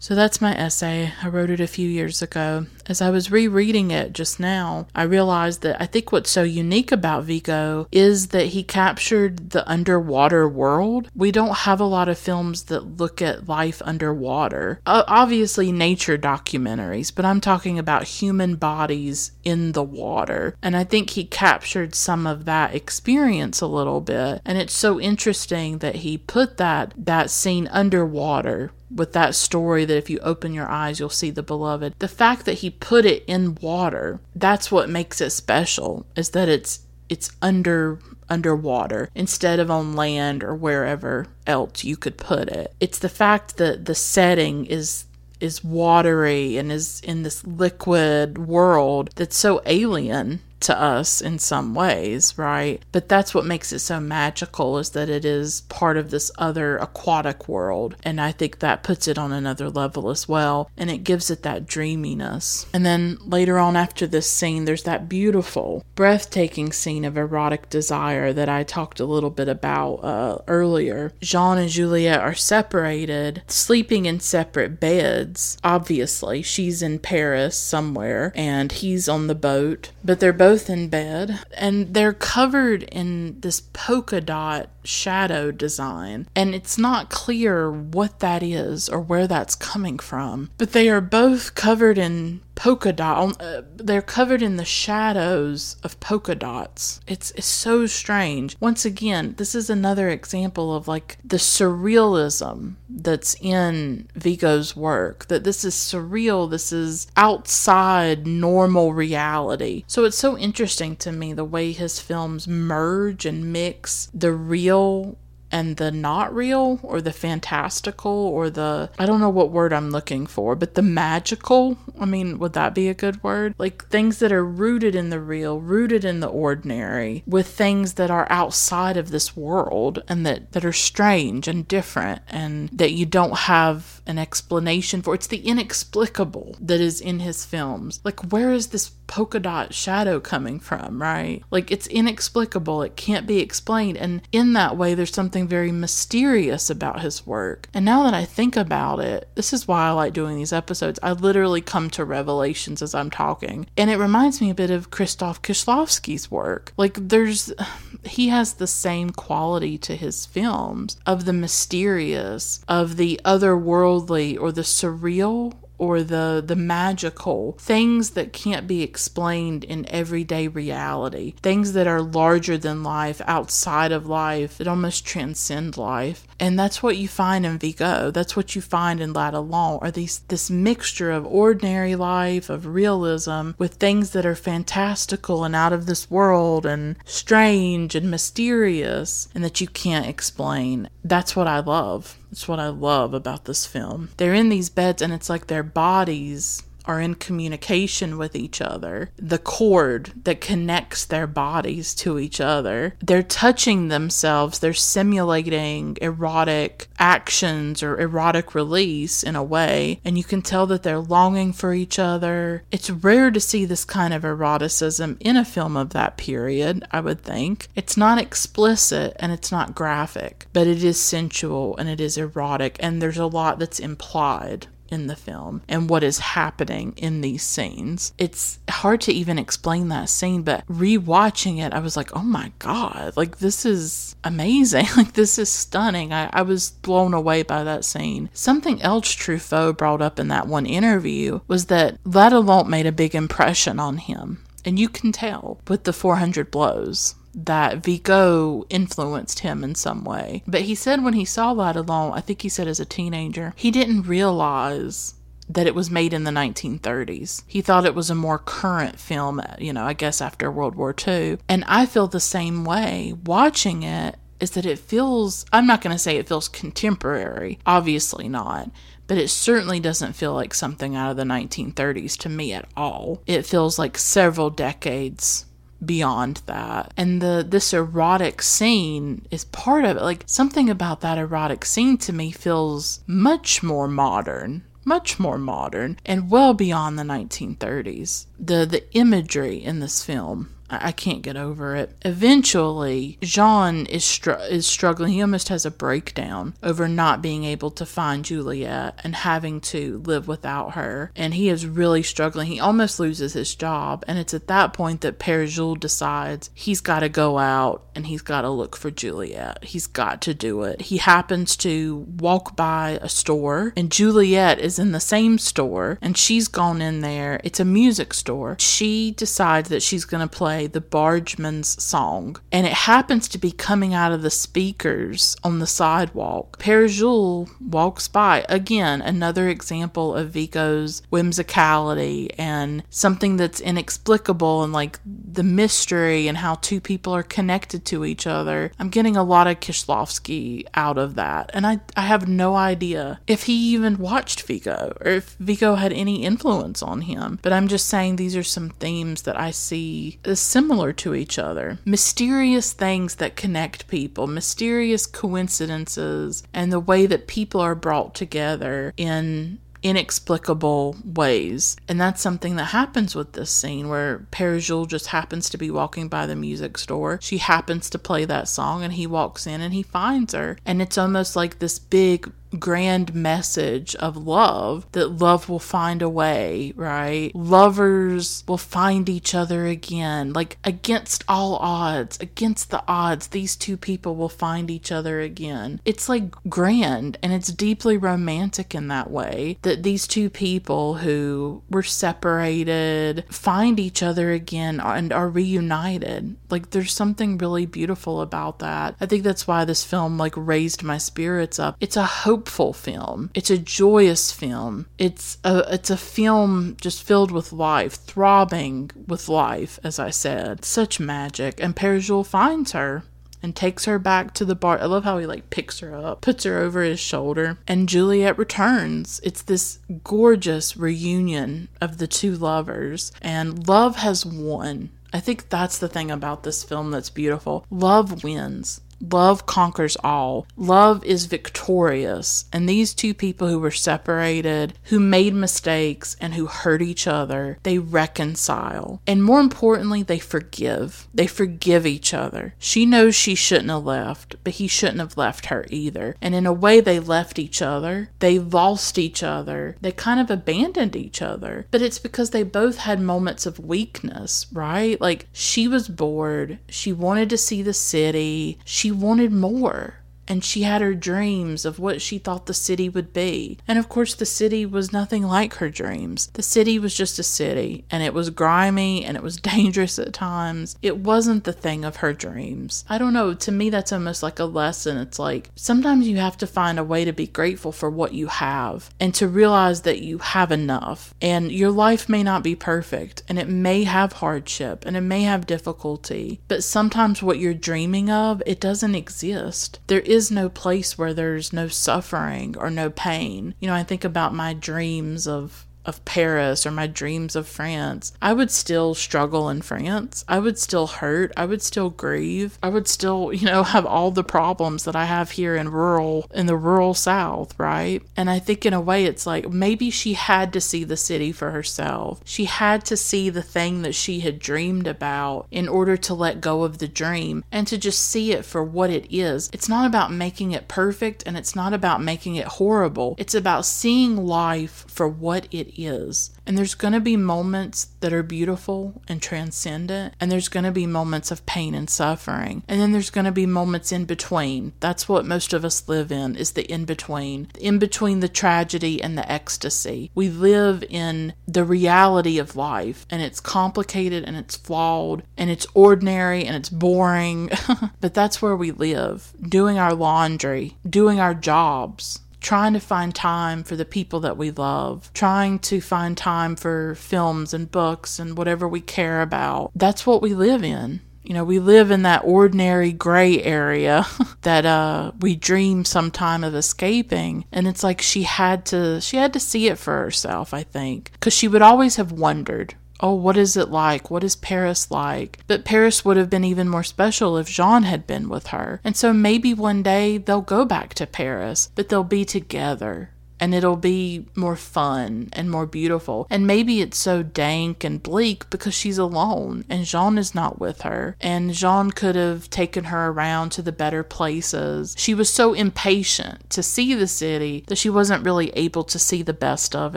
[0.00, 1.12] So that's my essay.
[1.22, 2.66] I wrote it a few years ago.
[2.90, 6.90] As I was rereading it just now, I realized that I think what's so unique
[6.90, 11.08] about Vigo is that he captured the underwater world.
[11.14, 14.80] We don't have a lot of films that look at life underwater.
[14.84, 20.56] Uh, obviously, nature documentaries, but I'm talking about human bodies in the water.
[20.60, 24.42] And I think he captured some of that experience a little bit.
[24.44, 29.96] And it's so interesting that he put that that scene underwater with that story that
[29.96, 31.94] if you open your eyes, you'll see the beloved.
[31.98, 36.48] The fact that he put it in water, that's what makes it special, is that
[36.48, 37.98] it's it's under
[38.28, 42.72] underwater instead of on land or wherever else you could put it.
[42.80, 45.04] It's the fact that the setting is
[45.40, 51.74] is watery and is in this liquid world that's so alien to us in some
[51.74, 52.82] ways, right?
[52.92, 56.76] But that's what makes it so magical is that it is part of this other
[56.78, 57.96] aquatic world.
[58.02, 60.70] And I think that puts it on another level as well.
[60.76, 62.66] And it gives it that dreaminess.
[62.72, 68.32] And then later on after this scene, there's that beautiful, breathtaking scene of erotic desire
[68.32, 71.12] that I talked a little bit about uh, earlier.
[71.20, 75.58] Jean and Juliet are separated, sleeping in separate beds.
[75.64, 81.38] Obviously, she's in Paris somewhere and he's on the boat, but they're both in bed
[81.56, 86.28] and they're covered in this polka dot shadow design.
[86.34, 90.50] And it's not clear what that is or where that's coming from.
[90.58, 93.40] But they are both covered in polka dot.
[93.40, 97.00] Uh, they're covered in the shadows of polka dots.
[97.06, 98.54] It's it's so strange.
[98.60, 105.26] Once again, this is another example of like the surrealism that's in Vigo's work.
[105.28, 106.50] That this is surreal.
[106.50, 109.84] This is outside normal reality.
[109.86, 114.79] So it's so interesting to me the way his films merge and mix the real
[114.80, 115.19] know
[115.50, 119.90] and the not real or the fantastical or the I don't know what word I'm
[119.90, 121.78] looking for, but the magical.
[121.98, 123.54] I mean, would that be a good word?
[123.58, 128.10] Like things that are rooted in the real, rooted in the ordinary, with things that
[128.10, 133.06] are outside of this world and that that are strange and different and that you
[133.06, 135.14] don't have an explanation for.
[135.14, 138.00] It's the inexplicable that is in his films.
[138.04, 141.42] Like where is this polka dot shadow coming from, right?
[141.50, 142.82] Like it's inexplicable.
[142.82, 143.98] It can't be explained.
[143.98, 147.68] And in that way, there's something very mysterious about his work.
[147.74, 150.98] And now that I think about it, this is why I like doing these episodes.
[151.02, 153.66] I literally come to revelations as I'm talking.
[153.76, 156.72] And it reminds me a bit of Krzysztof Kieślowski's work.
[156.76, 157.52] Like there's
[158.04, 164.52] he has the same quality to his films of the mysterious, of the otherworldly or
[164.52, 171.34] the surreal or the the magical things that can't be explained in everyday reality.
[171.42, 176.28] Things that are larger than life outside of life that almost transcend life.
[176.38, 180.18] And that's what you find in Vigo that's what you find in L'Atalante are these
[180.28, 185.86] this mixture of ordinary life of realism with things that are fantastical and out of
[185.86, 190.90] this world and strange and mysterious and that you can't explain.
[191.02, 194.10] That's what I love that's what I love about this film.
[194.16, 199.10] They're in these beds and it's like their bodies are in communication with each other,
[199.16, 202.96] the cord that connects their bodies to each other.
[203.00, 210.24] They're touching themselves, they're simulating erotic actions or erotic release in a way, and you
[210.24, 212.64] can tell that they're longing for each other.
[212.70, 217.00] It's rare to see this kind of eroticism in a film of that period, I
[217.00, 217.68] would think.
[217.74, 222.76] It's not explicit and it's not graphic, but it is sensual and it is erotic,
[222.80, 227.42] and there's a lot that's implied in the film and what is happening in these
[227.42, 228.12] scenes.
[228.18, 232.52] It's hard to even explain that scene, but rewatching it, I was like, oh my
[232.58, 234.86] God, like this is amazing.
[235.00, 236.12] Like this is stunning.
[236.12, 238.28] I, I was blown away by that scene.
[238.34, 243.14] Something else Truffaut brought up in that one interview was that L'Atalante made a big
[243.14, 244.42] impression on him.
[244.64, 250.42] And you can tell with the 400 blows that Vigo influenced him in some way.
[250.46, 253.70] But he said when he saw L'Atalante, I think he said as a teenager, he
[253.70, 255.14] didn't realize
[255.48, 257.42] that it was made in the 1930s.
[257.46, 260.94] He thought it was a more current film, you know, I guess after World War
[261.06, 261.38] II.
[261.48, 265.94] And I feel the same way watching it is that it feels, I'm not going
[265.94, 268.70] to say it feels contemporary, obviously not,
[269.06, 273.20] but it certainly doesn't feel like something out of the 1930s to me at all.
[273.26, 275.46] It feels like several decades
[275.84, 276.92] beyond that.
[276.96, 280.02] And the this erotic scene is part of it.
[280.02, 285.98] Like something about that erotic scene to me feels much more modern much more modern
[286.06, 288.26] and well beyond the 1930s.
[288.38, 291.96] The the imagery in this film I can't get over it.
[292.04, 295.12] Eventually, Jean is str- is struggling.
[295.12, 300.02] He almost has a breakdown over not being able to find Juliet and having to
[300.06, 301.12] live without her.
[301.16, 302.48] And he is really struggling.
[302.48, 304.04] He almost loses his job.
[304.06, 308.06] And it's at that point that Pere Jules decides he's got to go out and
[308.06, 309.64] he's got to look for Juliet.
[309.64, 310.82] He's got to do it.
[310.82, 316.16] He happens to walk by a store, and Juliet is in the same store, and
[316.16, 317.40] she's gone in there.
[317.44, 318.56] It's a music store.
[318.58, 323.52] She decides that she's going to play the Bargeman's song, and it happens to be
[323.52, 326.58] coming out of the speakers on the sidewalk.
[326.58, 328.44] Pere Jules walks by.
[328.48, 336.38] Again, another example of Vigo's whimsicality and something that's inexplicable and like the mystery and
[336.38, 338.72] how two people are connected to each other.
[338.78, 343.20] I'm getting a lot of Kieślowski out of that, and I, I have no idea
[343.26, 347.38] if he even watched Vigo or if Vico had any influence on him.
[347.42, 350.18] But I'm just saying these are some themes that I see.
[350.22, 351.78] This similar to each other.
[351.84, 358.92] Mysterious things that connect people, mysterious coincidences, and the way that people are brought together
[358.96, 361.76] in inexplicable ways.
[361.88, 365.70] And that's something that happens with this scene where Père Jules just happens to be
[365.70, 367.18] walking by the music store.
[367.22, 370.58] She happens to play that song and he walks in and he finds her.
[370.66, 376.08] And it's almost like this big grand message of love that love will find a
[376.08, 377.34] way, right?
[377.34, 380.32] Lovers will find each other again.
[380.32, 385.80] Like against all odds, against the odds, these two people will find each other again.
[385.84, 391.62] It's like grand and it's deeply romantic in that way that these two people who
[391.70, 396.36] were separated find each other again and are reunited.
[396.50, 398.96] Like there's something really beautiful about that.
[399.00, 401.76] I think that's why this film like raised my spirits up.
[401.80, 403.30] It's a hope hopeful film.
[403.34, 404.86] It's a joyous film.
[404.96, 410.64] It's a it's a film just filled with life, throbbing with life, as I said.
[410.64, 411.60] Such magic.
[411.62, 413.02] And Père Jules finds her
[413.42, 414.78] and takes her back to the bar.
[414.78, 418.38] I love how he like picks her up, puts her over his shoulder, and Juliet
[418.38, 419.20] returns.
[419.22, 424.88] It's this gorgeous reunion of the two lovers, and love has won.
[425.12, 427.66] I think that's the thing about this film that's beautiful.
[427.70, 428.80] Love wins.
[429.00, 430.46] Love conquers all.
[430.56, 432.44] Love is victorious.
[432.52, 437.58] And these two people who were separated, who made mistakes, and who hurt each other,
[437.62, 439.00] they reconcile.
[439.06, 441.08] And more importantly, they forgive.
[441.14, 442.54] They forgive each other.
[442.58, 446.16] She knows she shouldn't have left, but he shouldn't have left her either.
[446.20, 448.10] And in a way, they left each other.
[448.18, 449.76] They lost each other.
[449.80, 451.66] They kind of abandoned each other.
[451.70, 455.00] But it's because they both had moments of weakness, right?
[455.00, 456.58] Like she was bored.
[456.68, 458.58] She wanted to see the city.
[458.64, 459.99] She wanted more
[460.30, 463.58] and she had her dreams of what she thought the city would be.
[463.66, 466.28] And of course, the city was nothing like her dreams.
[466.34, 470.12] The city was just a city, and it was grimy and it was dangerous at
[470.12, 470.76] times.
[470.82, 472.84] It wasn't the thing of her dreams.
[472.88, 474.98] I don't know, to me, that's almost like a lesson.
[474.98, 478.28] It's like sometimes you have to find a way to be grateful for what you
[478.28, 481.12] have and to realize that you have enough.
[481.20, 485.22] And your life may not be perfect, and it may have hardship and it may
[485.22, 489.80] have difficulty, but sometimes what you're dreaming of, it doesn't exist.
[489.88, 493.54] There is is no place where there's no suffering or no pain.
[493.58, 498.12] You know, I think about my dreams of of Paris or my dreams of France,
[498.20, 500.24] I would still struggle in France.
[500.28, 501.32] I would still hurt.
[501.36, 502.58] I would still grieve.
[502.62, 506.26] I would still, you know, have all the problems that I have here in rural,
[506.34, 508.02] in the rural South, right?
[508.16, 511.32] And I think in a way it's like maybe she had to see the city
[511.32, 512.20] for herself.
[512.24, 516.40] She had to see the thing that she had dreamed about in order to let
[516.40, 519.50] go of the dream and to just see it for what it is.
[519.52, 523.14] It's not about making it perfect and it's not about making it horrible.
[523.18, 526.30] It's about seeing life for what it is.
[526.46, 530.72] And there's going to be moments that are beautiful and transcendent, and there's going to
[530.72, 532.62] be moments of pain and suffering.
[532.68, 534.72] And then there's going to be moments in between.
[534.80, 537.48] That's what most of us live in is the in between.
[537.60, 540.10] In between the tragedy and the ecstasy.
[540.14, 545.66] We live in the reality of life, and it's complicated and it's flawed and it's
[545.74, 547.50] ordinary and it's boring.
[548.00, 553.62] but that's where we live, doing our laundry, doing our jobs trying to find time
[553.62, 558.36] for the people that we love, trying to find time for films and books and
[558.36, 559.70] whatever we care about.
[559.74, 561.00] That's what we live in.
[561.22, 564.06] You know, we live in that ordinary gray area
[564.42, 567.44] that uh, we dream sometime of escaping.
[567.52, 571.12] And it's like she had to, she had to see it for herself, I think,
[571.12, 574.10] because she would always have wondered oh, what is it like?
[574.10, 575.38] What is Paris like?
[575.46, 578.80] But Paris would have been even more special if Jean had been with her.
[578.84, 583.10] And so maybe one day they'll go back to Paris, but they'll be together
[583.40, 586.26] and it'll be more fun and more beautiful.
[586.30, 590.82] And maybe it's so dank and bleak because she's alone and Jean is not with
[590.82, 591.16] her.
[591.20, 594.94] And Jean could have taken her around to the better places.
[594.98, 599.22] She was so impatient to see the city that she wasn't really able to see
[599.22, 599.96] the best of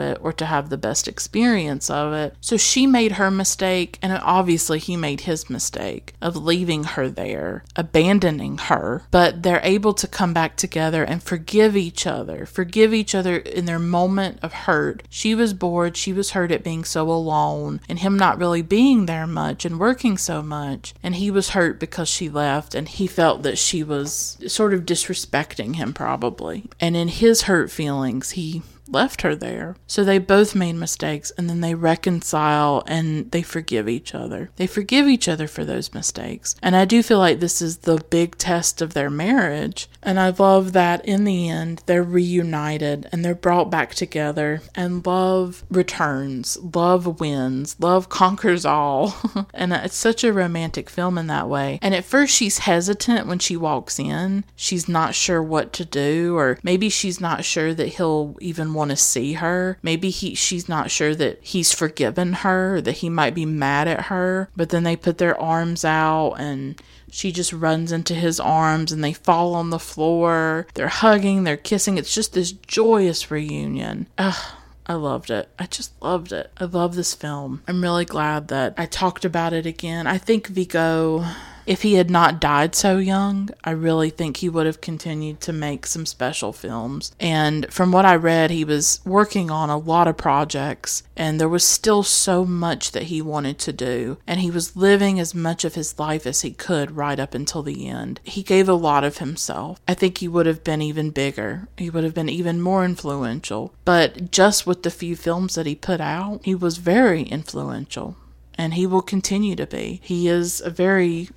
[0.00, 2.36] it or to have the best experience of it.
[2.40, 7.64] So she made her mistake, and obviously he made his mistake of leaving her there,
[7.76, 9.02] abandoning her.
[9.10, 13.64] But they're able to come back together and forgive each other, forgive each other in
[13.64, 15.02] their moment of hurt.
[15.08, 19.06] She was bored, she was hurt at being so alone and him not really being
[19.06, 20.94] there much and working so much.
[21.02, 24.82] And he was hurt because she left and he felt that she was sort of
[24.82, 26.64] disrespecting him, probably.
[26.80, 29.76] And in his hurt feelings, he left her there.
[29.86, 34.50] So they both made mistakes and then they reconcile and they forgive each other.
[34.56, 36.54] They forgive each other for those mistakes.
[36.62, 39.88] And I do feel like this is the big test of their marriage.
[40.02, 45.04] And I love that in the end, they're reunited and they're brought back together and
[45.06, 49.16] love returns, love wins, love conquers all.
[49.54, 51.78] and it's such a romantic film in that way.
[51.82, 54.44] And at first, she's hesitant when she walks in.
[54.56, 58.83] She's not sure what to do, or maybe she's not sure that he'll even want
[58.90, 59.78] to see her.
[59.82, 64.02] Maybe he she's not sure that he's forgiven her, that he might be mad at
[64.06, 64.48] her.
[64.56, 66.80] But then they put their arms out and
[67.10, 70.66] she just runs into his arms and they fall on the floor.
[70.74, 71.98] They're hugging, they're kissing.
[71.98, 74.08] It's just this joyous reunion.
[74.18, 74.58] Ugh.
[74.86, 75.48] I loved it.
[75.58, 76.50] I just loved it.
[76.58, 77.62] I love this film.
[77.66, 80.06] I'm really glad that I talked about it again.
[80.06, 81.24] I think Vigo
[81.66, 85.52] if he had not died so young, I really think he would have continued to
[85.52, 87.12] make some special films.
[87.18, 91.48] And from what I read, he was working on a lot of projects, and there
[91.48, 94.18] was still so much that he wanted to do.
[94.26, 97.62] And he was living as much of his life as he could right up until
[97.62, 98.20] the end.
[98.24, 99.80] He gave a lot of himself.
[99.88, 103.72] I think he would have been even bigger, he would have been even more influential.
[103.84, 108.16] But just with the few films that he put out, he was very influential
[108.56, 110.00] and he will continue to be.
[110.02, 111.28] He is a very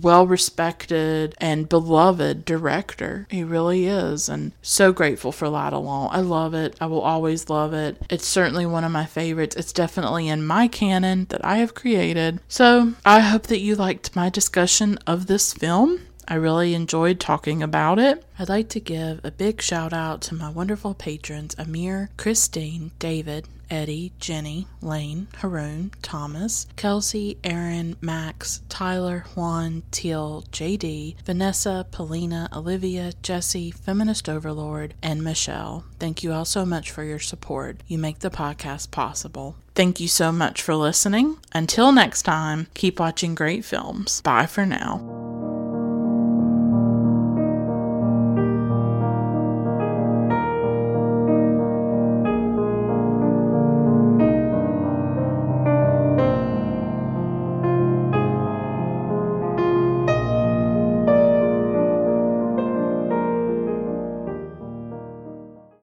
[0.00, 3.26] well respected and beloved director.
[3.30, 4.28] He really is.
[4.28, 6.12] And so grateful for L'Atalante.
[6.12, 6.76] I love it.
[6.80, 7.96] I will always love it.
[8.10, 9.56] It's certainly one of my favorites.
[9.56, 12.40] It's definitely in my canon that I have created.
[12.48, 16.00] So I hope that you liked my discussion of this film.
[16.28, 18.24] I really enjoyed talking about it.
[18.38, 23.48] I'd like to give a big shout out to my wonderful patrons Amir, Christine, David,
[23.72, 33.12] Eddie, Jenny, Lane, Haroon, Thomas, Kelsey, Aaron, Max, Tyler, Juan, Teal, JD, Vanessa, Polina, Olivia,
[33.22, 35.84] Jesse, Feminist Overlord, and Michelle.
[35.98, 37.82] Thank you all so much for your support.
[37.88, 39.56] You make the podcast possible.
[39.74, 41.38] Thank you so much for listening.
[41.54, 44.20] Until next time, keep watching great films.
[44.20, 45.61] Bye for now.